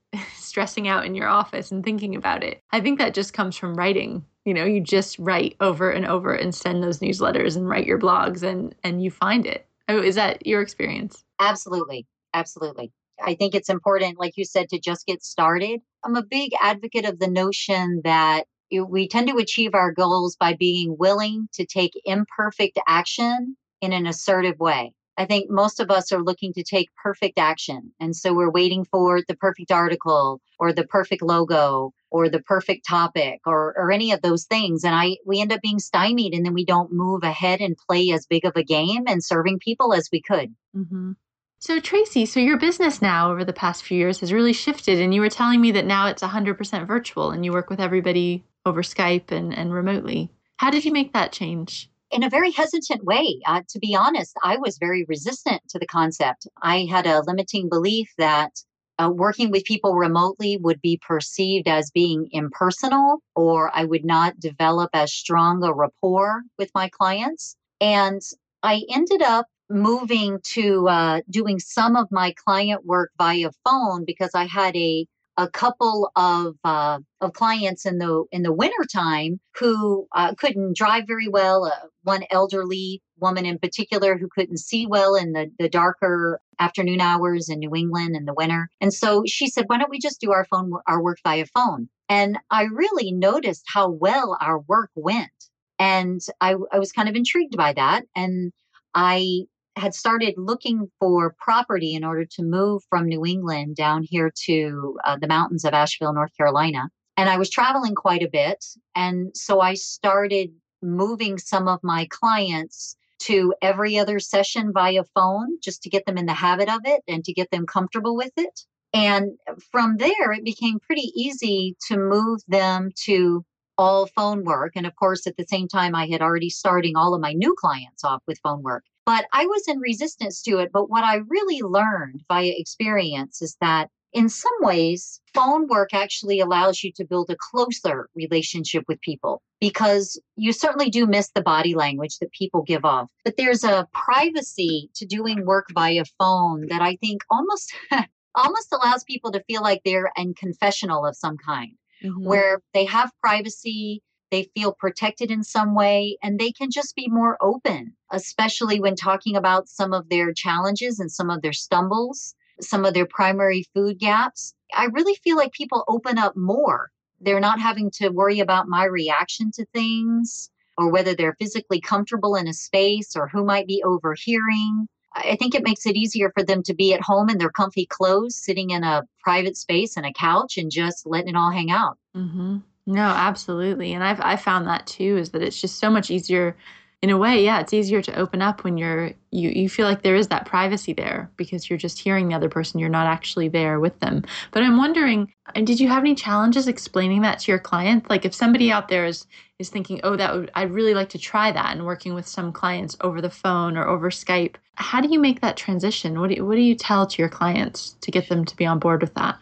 stressing 0.57 0.89
out 0.89 1.05
in 1.05 1.15
your 1.15 1.29
office 1.29 1.71
and 1.71 1.85
thinking 1.85 2.17
about 2.17 2.43
it. 2.43 2.63
I 2.71 2.81
think 2.81 2.99
that 2.99 3.13
just 3.13 3.35
comes 3.35 3.59
from 3.59 3.75
writing. 3.75 4.25
You 4.47 4.55
know, 4.55 4.65
you 4.65 4.81
just 4.81 5.19
write 5.19 5.55
over 5.61 5.91
and 5.91 6.07
over 6.07 6.35
and 6.35 6.55
send 6.55 6.83
those 6.83 7.01
newsletters 7.01 7.59
and 7.59 7.69
write 7.69 7.85
your 7.85 7.99
blogs 7.99 8.43
and 8.43 8.75
and 8.83 9.05
you 9.05 9.11
find 9.11 9.45
it. 9.45 9.67
Oh, 9.87 10.01
is 10.01 10.15
that 10.15 10.47
your 10.47 10.63
experience? 10.63 11.23
Absolutely. 11.39 12.07
Absolutely. 12.33 12.91
I 13.23 13.35
think 13.35 13.55
it's 13.55 13.69
important, 13.69 14.19
like 14.19 14.39
you 14.39 14.47
said, 14.47 14.71
to 14.71 14.81
just 14.81 15.05
get 15.05 15.23
started. 15.23 15.81
I'm 16.03 16.17
a 16.17 16.23
big 16.23 16.53
advocate 16.59 17.05
of 17.05 17.19
the 17.19 17.29
notion 17.29 18.01
that 18.05 18.45
we 18.71 19.09
tend 19.09 19.29
to 19.29 19.37
achieve 19.37 19.75
our 19.75 19.93
goals 19.93 20.37
by 20.37 20.55
being 20.55 20.97
willing 20.99 21.51
to 21.53 21.67
take 21.67 21.93
imperfect 22.07 22.79
action 22.89 23.59
in 23.83 23.93
an 23.93 24.07
assertive 24.07 24.59
way. 24.59 24.95
I 25.19 25.25
think 25.25 25.51
most 25.51 25.81
of 25.81 25.91
us 25.91 26.13
are 26.13 26.23
looking 26.23 26.53
to 26.55 26.63
take 26.63 26.95
perfect 27.03 27.39
action. 27.39 27.93
And 28.01 28.15
so 28.15 28.35
we're 28.35 28.51
waiting 28.51 28.85
for 28.85 29.21
the 29.27 29.37
perfect 29.37 29.73
article 29.73 30.41
or 30.59 30.73
the 30.73 30.87
perfect 30.87 31.23
logo 31.23 31.93
or 32.11 32.29
the 32.29 32.41
perfect 32.43 32.87
topic 32.87 33.41
or, 33.47 33.75
or 33.77 33.91
any 33.91 34.13
of 34.13 34.23
those 34.23 34.45
things. 34.45 34.85
And 34.85 34.95
I 34.95 35.17
we 35.25 35.41
end 35.41 35.53
up 35.53 35.63
being 35.63 35.79
stymied 35.79 36.35
and 36.35 36.45
then 36.45 36.55
we 36.55 36.65
don't 36.65 36.93
move 36.93 37.23
ahead 37.23 37.61
and 37.61 37.77
play 37.89 38.11
as 38.11 38.27
big 38.27 38.45
of 38.45 38.57
a 38.57 38.63
game 38.63 39.05
and 39.07 39.25
serving 39.25 39.59
people 39.59 39.95
as 39.95 40.09
we 40.13 40.21
could. 40.21 40.55
Mm-hmm. 40.77 41.13
So, 41.59 41.81
Tracy, 41.81 42.27
so 42.27 42.39
your 42.39 42.59
business 42.59 43.01
now 43.01 43.33
over 43.33 43.45
the 43.45 43.53
past 43.53 43.83
few 43.83 43.99
years 43.99 44.21
has 44.21 44.33
really 44.33 44.53
shifted. 44.53 45.01
And 45.01 45.15
you 45.15 45.21
were 45.21 45.31
telling 45.31 45.61
me 45.61 45.73
that 45.73 45.87
now 45.87 46.07
it's 46.07 46.23
100% 46.23 46.87
virtual 46.87 47.31
and 47.31 47.45
you 47.45 47.53
work 47.53 47.71
with 47.71 47.81
everybody 47.81 48.45
over 48.67 48.83
Skype 48.83 49.31
and, 49.31 49.57
and 49.57 49.73
remotely. 49.73 50.31
How 50.59 50.71
did 50.71 50.85
you 50.85 50.93
make 50.93 51.13
that 51.15 51.33
change? 51.33 51.91
In 52.11 52.23
a 52.23 52.31
very 52.31 52.51
hesitant 52.51 53.05
way. 53.05 53.41
Uh, 53.47 53.63
to 53.69 53.79
be 53.79 53.95
honest, 53.95 54.37
I 54.43 54.57
was 54.57 54.79
very 54.79 55.05
resistant 55.09 55.63
to 55.69 55.79
the 55.79 55.87
concept. 55.87 56.47
I 56.63 56.87
had 56.91 57.07
a 57.07 57.23
limiting 57.27 57.69
belief 57.69 58.13
that 58.19 58.53
uh, 58.99 59.11
working 59.13 59.51
with 59.51 59.65
people 59.65 59.95
remotely 59.95 60.57
would 60.57 60.81
be 60.81 60.99
perceived 61.07 61.69
as 61.69 61.91
being 61.91 62.29
impersonal, 62.33 63.19
or 63.35 63.71
I 63.75 63.85
would 63.85 64.05
not 64.05 64.41
develop 64.41 64.91
as 64.95 65.13
strong 65.13 65.63
a 65.63 65.73
rapport 65.73 66.43
with 66.59 66.71
my 66.75 66.89
clients. 66.89 67.57
And 67.81 68.23
I 68.63 68.83
ended 68.91 69.23
up 69.23 69.47
moving 69.69 70.39
to 70.43 70.89
uh, 70.89 71.21
doing 71.29 71.59
some 71.59 71.97
of 71.97 72.09
my 72.11 72.33
client 72.45 72.87
work 72.87 73.11
via 73.19 73.51
phone 73.65 74.05
because 74.05 74.31
I 74.35 74.45
had 74.45 74.75
a 74.77 75.07
a 75.37 75.49
couple 75.49 76.11
of 76.17 76.57
uh, 76.65 76.99
of 77.21 77.33
clients 77.33 77.87
in 77.87 77.99
the 77.99 78.25
in 78.33 78.43
the 78.43 78.53
wintertime 78.53 79.41
who 79.59 80.07
uh, 80.13 80.35
couldn't 80.35 80.77
drive 80.77 81.05
very 81.07 81.29
well. 81.29 81.65
Uh, 81.65 81.89
one 82.03 82.25
elderly 82.31 83.03
woman 83.19 83.47
in 83.47 83.59
particular 83.59 84.17
who 84.17 84.29
couldn't 84.35 84.59
see 84.59 84.87
well 84.87 85.15
in 85.15 85.33
the, 85.33 85.51
the 85.59 85.69
darker 85.69 86.41
afternoon 86.59 87.01
hours 87.01 87.49
in 87.49 87.59
New 87.59 87.75
England 87.75 88.15
in 88.17 88.25
the 88.25 88.35
winter. 88.35 88.69
And 88.81 88.93
so 88.93 89.25
she 89.27 89.49
said, 89.49 89.65
"Why 89.67 89.79
don't 89.79 89.91
we 89.91 89.99
just 89.99 90.21
do 90.21 90.33
our 90.33 90.45
phone 90.45 90.73
our 90.87 91.03
work 91.03 91.19
via 91.25 91.47
phone?" 91.47 91.89
And 92.09 92.39
I 92.51 92.65
really 92.65 93.13
noticed 93.13 93.65
how 93.67 93.89
well 93.89 94.39
our 94.41 94.61
work 94.61 94.91
went, 94.95 95.31
and 95.79 96.21
I, 96.41 96.55
I 96.73 96.79
was 96.79 96.93
kind 96.93 97.09
of 97.09 97.17
intrigued 97.17 97.57
by 97.57 97.73
that. 97.75 98.05
And 98.15 98.53
I 98.95 99.43
had 99.77 99.95
started 99.95 100.35
looking 100.37 100.91
for 100.99 101.35
property 101.39 101.95
in 101.95 102.05
order 102.05 102.25
to 102.25 102.43
move 102.43 102.83
from 102.89 103.07
New 103.07 103.25
England 103.25 103.77
down 103.77 104.03
here 104.03 104.33
to 104.47 104.99
uh, 105.05 105.17
the 105.21 105.29
mountains 105.29 105.65
of 105.65 105.75
Asheville, 105.75 106.15
North 106.15 106.35
Carolina. 106.37 106.89
And 107.17 107.29
I 107.29 107.37
was 107.37 107.51
traveling 107.51 107.95
quite 107.95 108.23
a 108.23 108.29
bit. 108.31 108.65
And 108.95 109.37
so 109.37 109.61
I 109.61 109.75
started 109.75 110.51
moving 110.83 111.39
some 111.39 111.69
of 111.69 111.81
my 111.83 112.07
clients 112.11 112.97
to 113.19 113.55
every 113.63 113.99
other 113.99 114.19
session 114.19 114.73
via 114.73 115.05
phone 115.15 115.59
just 115.63 115.83
to 115.83 115.91
get 115.91 116.05
them 116.07 116.19
in 116.19 116.27
the 116.27 116.35
habit 116.35 116.69
of 116.69 116.81
it 116.85 117.03
and 117.09 117.25
to 117.25 117.33
get 117.33 117.51
them 117.51 117.67
comfortable 117.67 118.17
with 118.17 118.33
it. 118.37 118.61
And 118.93 119.33
from 119.73 119.97
there, 119.99 120.33
it 120.33 120.45
became 120.45 120.79
pretty 120.81 121.13
easy 121.15 121.77
to 121.89 121.99
move 121.99 122.41
them 122.49 122.91
to 123.05 123.45
all 123.79 124.07
phone 124.07 124.45
work. 124.45 124.73
And 124.75 124.87
of 124.87 124.97
course, 124.97 125.27
at 125.27 125.37
the 125.37 125.47
same 125.47 125.69
time, 125.69 125.95
I 125.95 126.07
had 126.07 126.23
already 126.23 126.51
starting 126.51 126.97
all 126.97 127.15
of 127.15 127.21
my 127.21 127.33
new 127.33 127.55
clients 127.59 128.05
off 128.05 128.23
with 128.27 128.39
phone 128.43 128.63
work. 128.63 128.85
But 129.07 129.27
I 129.33 129.47
was 129.47 129.63
in 129.69 129.79
resistance 129.79 130.43
to 130.43 130.59
it. 130.59 130.71
But 130.73 130.91
what 130.91 131.05
I 131.05 131.21
really 131.29 131.63
learned 131.63 132.25
via 132.29 132.53
experience 132.57 133.41
is 133.41 133.57
that 133.61 133.89
in 134.13 134.29
some 134.29 134.53
ways, 134.61 135.21
phone 135.35 135.69
work 135.69 135.93
actually 135.93 136.41
allows 136.41 136.83
you 136.83 136.91
to 136.97 137.05
build 137.05 137.31
a 137.31 137.37
closer 137.37 138.09
relationship 138.15 138.85
with 138.89 139.01
people 139.01 139.43
because 139.61 140.21
you 140.37 140.53
certainly 140.53 140.91
do 140.91 141.07
miss 141.07 141.31
the 141.35 141.43
body 141.43 141.75
language 141.75 142.19
that 142.19 142.33
people 142.33 142.63
give 142.63 142.85
off. 142.85 143.09
But 143.25 143.37
there's 143.37 143.63
a 143.63 143.87
privacy 143.93 144.91
to 144.95 145.07
doing 145.07 145.45
work 145.45 145.67
via 145.73 146.05
phone 146.19 146.67
that 146.69 146.83
I 146.83 146.97
think 146.97 147.23
almost 147.31 147.75
almost 148.35 148.73
allows 148.73 149.05
people 149.05 149.33
to 149.33 149.45
feel 149.45 149.63
like 149.63 149.83
they're 149.85 150.11
in 150.17 150.35
confessional 150.35 151.05
of 151.07 151.17
some 151.17 151.37
kind, 151.37 151.73
mm-hmm. 152.03 152.25
where 152.25 152.61
they 152.75 152.85
have 152.87 153.13
privacy, 153.21 154.03
they 154.37 154.51
feel 154.55 154.73
protected 154.73 155.31
in 155.31 155.43
some 155.43 155.75
way, 155.75 156.19
and 156.23 156.39
they 156.39 156.53
can 156.53 156.71
just 156.71 156.95
be 156.95 157.09
more 157.09 157.39
open, 157.41 157.95
especially 158.11 158.79
when 158.79 158.95
talking 158.95 159.35
about 159.35 159.67
some 159.67 159.95
of 159.95 160.11
their 160.11 160.31
challenges 160.35 161.01
and 161.01 161.11
some 161.11 161.31
of 161.31 161.41
their 161.41 161.55
stumbles, 161.55 162.35
some 162.61 162.85
of 162.85 162.93
their 162.93 163.07
primary 163.07 163.65
food 163.73 163.99
gaps. 163.99 164.55
I 164.75 164.87
really 164.93 165.15
feel 165.25 165.39
like 165.39 165.53
people 165.53 165.85
open 165.89 166.19
up 166.19 166.37
more. 166.37 166.91
They're 167.19 167.41
not 167.41 167.61
having 167.61 167.91
to 167.93 168.11
worry 168.11 168.41
about 168.41 168.69
my 168.69 168.85
reaction 168.85 169.51
to 169.53 169.65
things 169.73 170.51
or 170.77 170.91
whether 170.91 171.15
they're 171.15 171.37
physically 171.41 171.81
comfortable 171.81 172.37
in 172.37 172.47
a 172.47 172.53
space 172.53 173.17
or 173.17 173.29
who 173.29 173.43
might 173.43 173.67
be 173.67 173.83
overhearing. 173.83 174.87
I 175.15 175.37
think 175.37 175.55
it 175.55 175.65
makes 175.65 175.87
it 175.87 175.97
easier 175.97 176.31
for 176.31 176.43
them 176.43 176.63
to 176.65 176.75
be 176.75 176.93
at 176.93 177.01
home 177.01 177.31
in 177.31 177.39
their 177.39 177.49
comfy 177.49 177.87
clothes, 177.87 178.37
sitting 178.37 178.69
in 178.69 178.85
a 178.85 179.09
private 179.23 179.57
space 179.57 179.97
and 179.97 180.05
a 180.05 180.13
couch 180.13 180.59
and 180.59 180.71
just 180.71 181.07
letting 181.07 181.31
it 181.31 181.37
all 181.37 181.51
hang 181.51 181.71
out. 181.71 181.97
Mm-hmm. 182.15 182.59
No, 182.87 183.03
absolutely. 183.03 183.93
And 183.93 184.05
I've 184.05 184.21
I 184.21 184.37
found 184.37 184.67
that 184.69 184.87
too 184.87 185.17
is 185.17 185.31
that 185.31 185.43
it's 185.43 185.61
just 185.61 185.79
so 185.79 185.91
much 185.91 186.11
easier 186.11 186.57
in 187.03 187.11
a 187.11 187.19
way, 187.19 187.45
yeah, 187.45 187.61
it's 187.61 187.75
easier 187.75 188.01
to 188.03 188.15
open 188.19 188.41
up 188.41 188.65
when 188.65 188.77
you're 188.79 189.13
you 189.33 189.51
you 189.51 189.69
feel 189.69 189.87
like 189.87 190.03
there 190.03 190.15
is 190.17 190.29
that 190.29 190.47
privacy 190.47 190.93
there 190.93 191.31
because 191.37 191.69
you're 191.69 191.79
just 191.79 191.99
hearing 191.99 192.29
the 192.29 192.35
other 192.35 192.49
person, 192.49 192.79
you're 192.81 192.89
not 192.89 193.07
actually 193.07 193.49
there 193.49 193.81
with 193.81 193.99
them. 194.01 194.23
But 194.53 194.63
I'm 194.63 194.77
wondering, 194.79 195.33
did 195.65 195.79
you 195.81 195.89
have 195.89 196.03
any 196.05 196.15
challenges 196.15 196.69
explaining 196.69 197.23
that 197.23 197.41
to 197.41 197.53
your 197.53 197.59
client? 197.59 198.09
Like 198.09 198.25
if 198.25 198.35
somebody 198.35 198.71
out 198.71 198.89
there 198.89 199.05
is 199.05 199.27
is 199.59 199.69
thinking, 199.69 200.01
"Oh, 200.05 200.17
that 200.17 200.35
would 200.35 200.51
I'd 200.55 200.71
really 200.71 200.95
like 200.95 201.09
to 201.11 201.19
try 201.19 201.51
that," 201.53 201.73
and 201.73 201.85
working 201.87 202.15
with 202.15 202.27
some 202.29 202.53
clients 202.53 202.97
over 203.01 203.21
the 203.21 203.31
phone 203.31 203.77
or 203.77 203.87
over 203.89 204.11
Skype, 204.11 204.55
how 204.77 205.01
do 205.01 205.09
you 205.11 205.19
make 205.19 205.41
that 205.41 205.57
transition? 205.57 206.21
What 206.21 206.29
do 206.31 206.37
you, 206.37 206.47
what 206.47 206.55
do 206.55 206.63
you 206.63 206.75
tell 206.77 207.07
to 207.09 207.23
your 207.23 207.29
clients 207.29 207.97
to 208.03 208.11
get 208.13 208.29
them 208.29 208.45
to 208.45 208.57
be 208.57 208.65
on 208.67 208.79
board 208.79 209.01
with 209.03 209.15
that? 209.15 209.39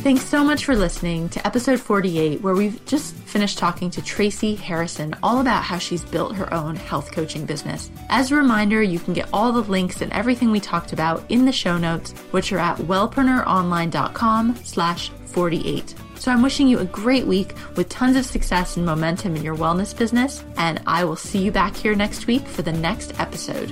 Thanks 0.04 0.26
so 0.26 0.44
much 0.44 0.66
for 0.66 0.76
listening 0.76 1.30
to 1.30 1.46
episode 1.46 1.80
48, 1.80 2.42
where 2.42 2.54
we've 2.54 2.84
just 2.84 3.14
finished 3.14 3.56
talking 3.56 3.88
to 3.88 4.02
Tracy 4.02 4.54
Harrison 4.54 5.16
all 5.22 5.40
about 5.40 5.62
how 5.62 5.78
she's 5.78 6.04
built 6.04 6.36
her 6.36 6.52
own 6.52 6.76
health 6.76 7.10
coaching 7.10 7.46
business. 7.46 7.90
As 8.10 8.30
a 8.30 8.36
reminder, 8.36 8.82
you 8.82 8.98
can 8.98 9.14
get 9.14 9.30
all 9.32 9.50
the 9.50 9.62
links 9.62 10.02
and 10.02 10.12
everything 10.12 10.50
we 10.50 10.60
talked 10.60 10.92
about 10.92 11.24
in 11.30 11.46
the 11.46 11.52
show 11.52 11.78
notes, 11.78 12.12
which 12.32 12.52
are 12.52 12.58
at 12.58 12.76
wellpreneuronline.com 12.76 14.56
slash 14.62 15.08
48. 15.24 15.94
So 16.16 16.30
I'm 16.30 16.42
wishing 16.42 16.68
you 16.68 16.80
a 16.80 16.84
great 16.84 17.26
week 17.26 17.54
with 17.74 17.88
tons 17.88 18.18
of 18.18 18.26
success 18.26 18.76
and 18.76 18.84
momentum 18.84 19.36
in 19.36 19.42
your 19.42 19.56
wellness 19.56 19.96
business, 19.96 20.44
and 20.58 20.82
I 20.86 21.04
will 21.04 21.16
see 21.16 21.38
you 21.38 21.50
back 21.50 21.74
here 21.74 21.94
next 21.94 22.26
week 22.26 22.46
for 22.46 22.60
the 22.60 22.74
next 22.74 23.18
episode. 23.18 23.70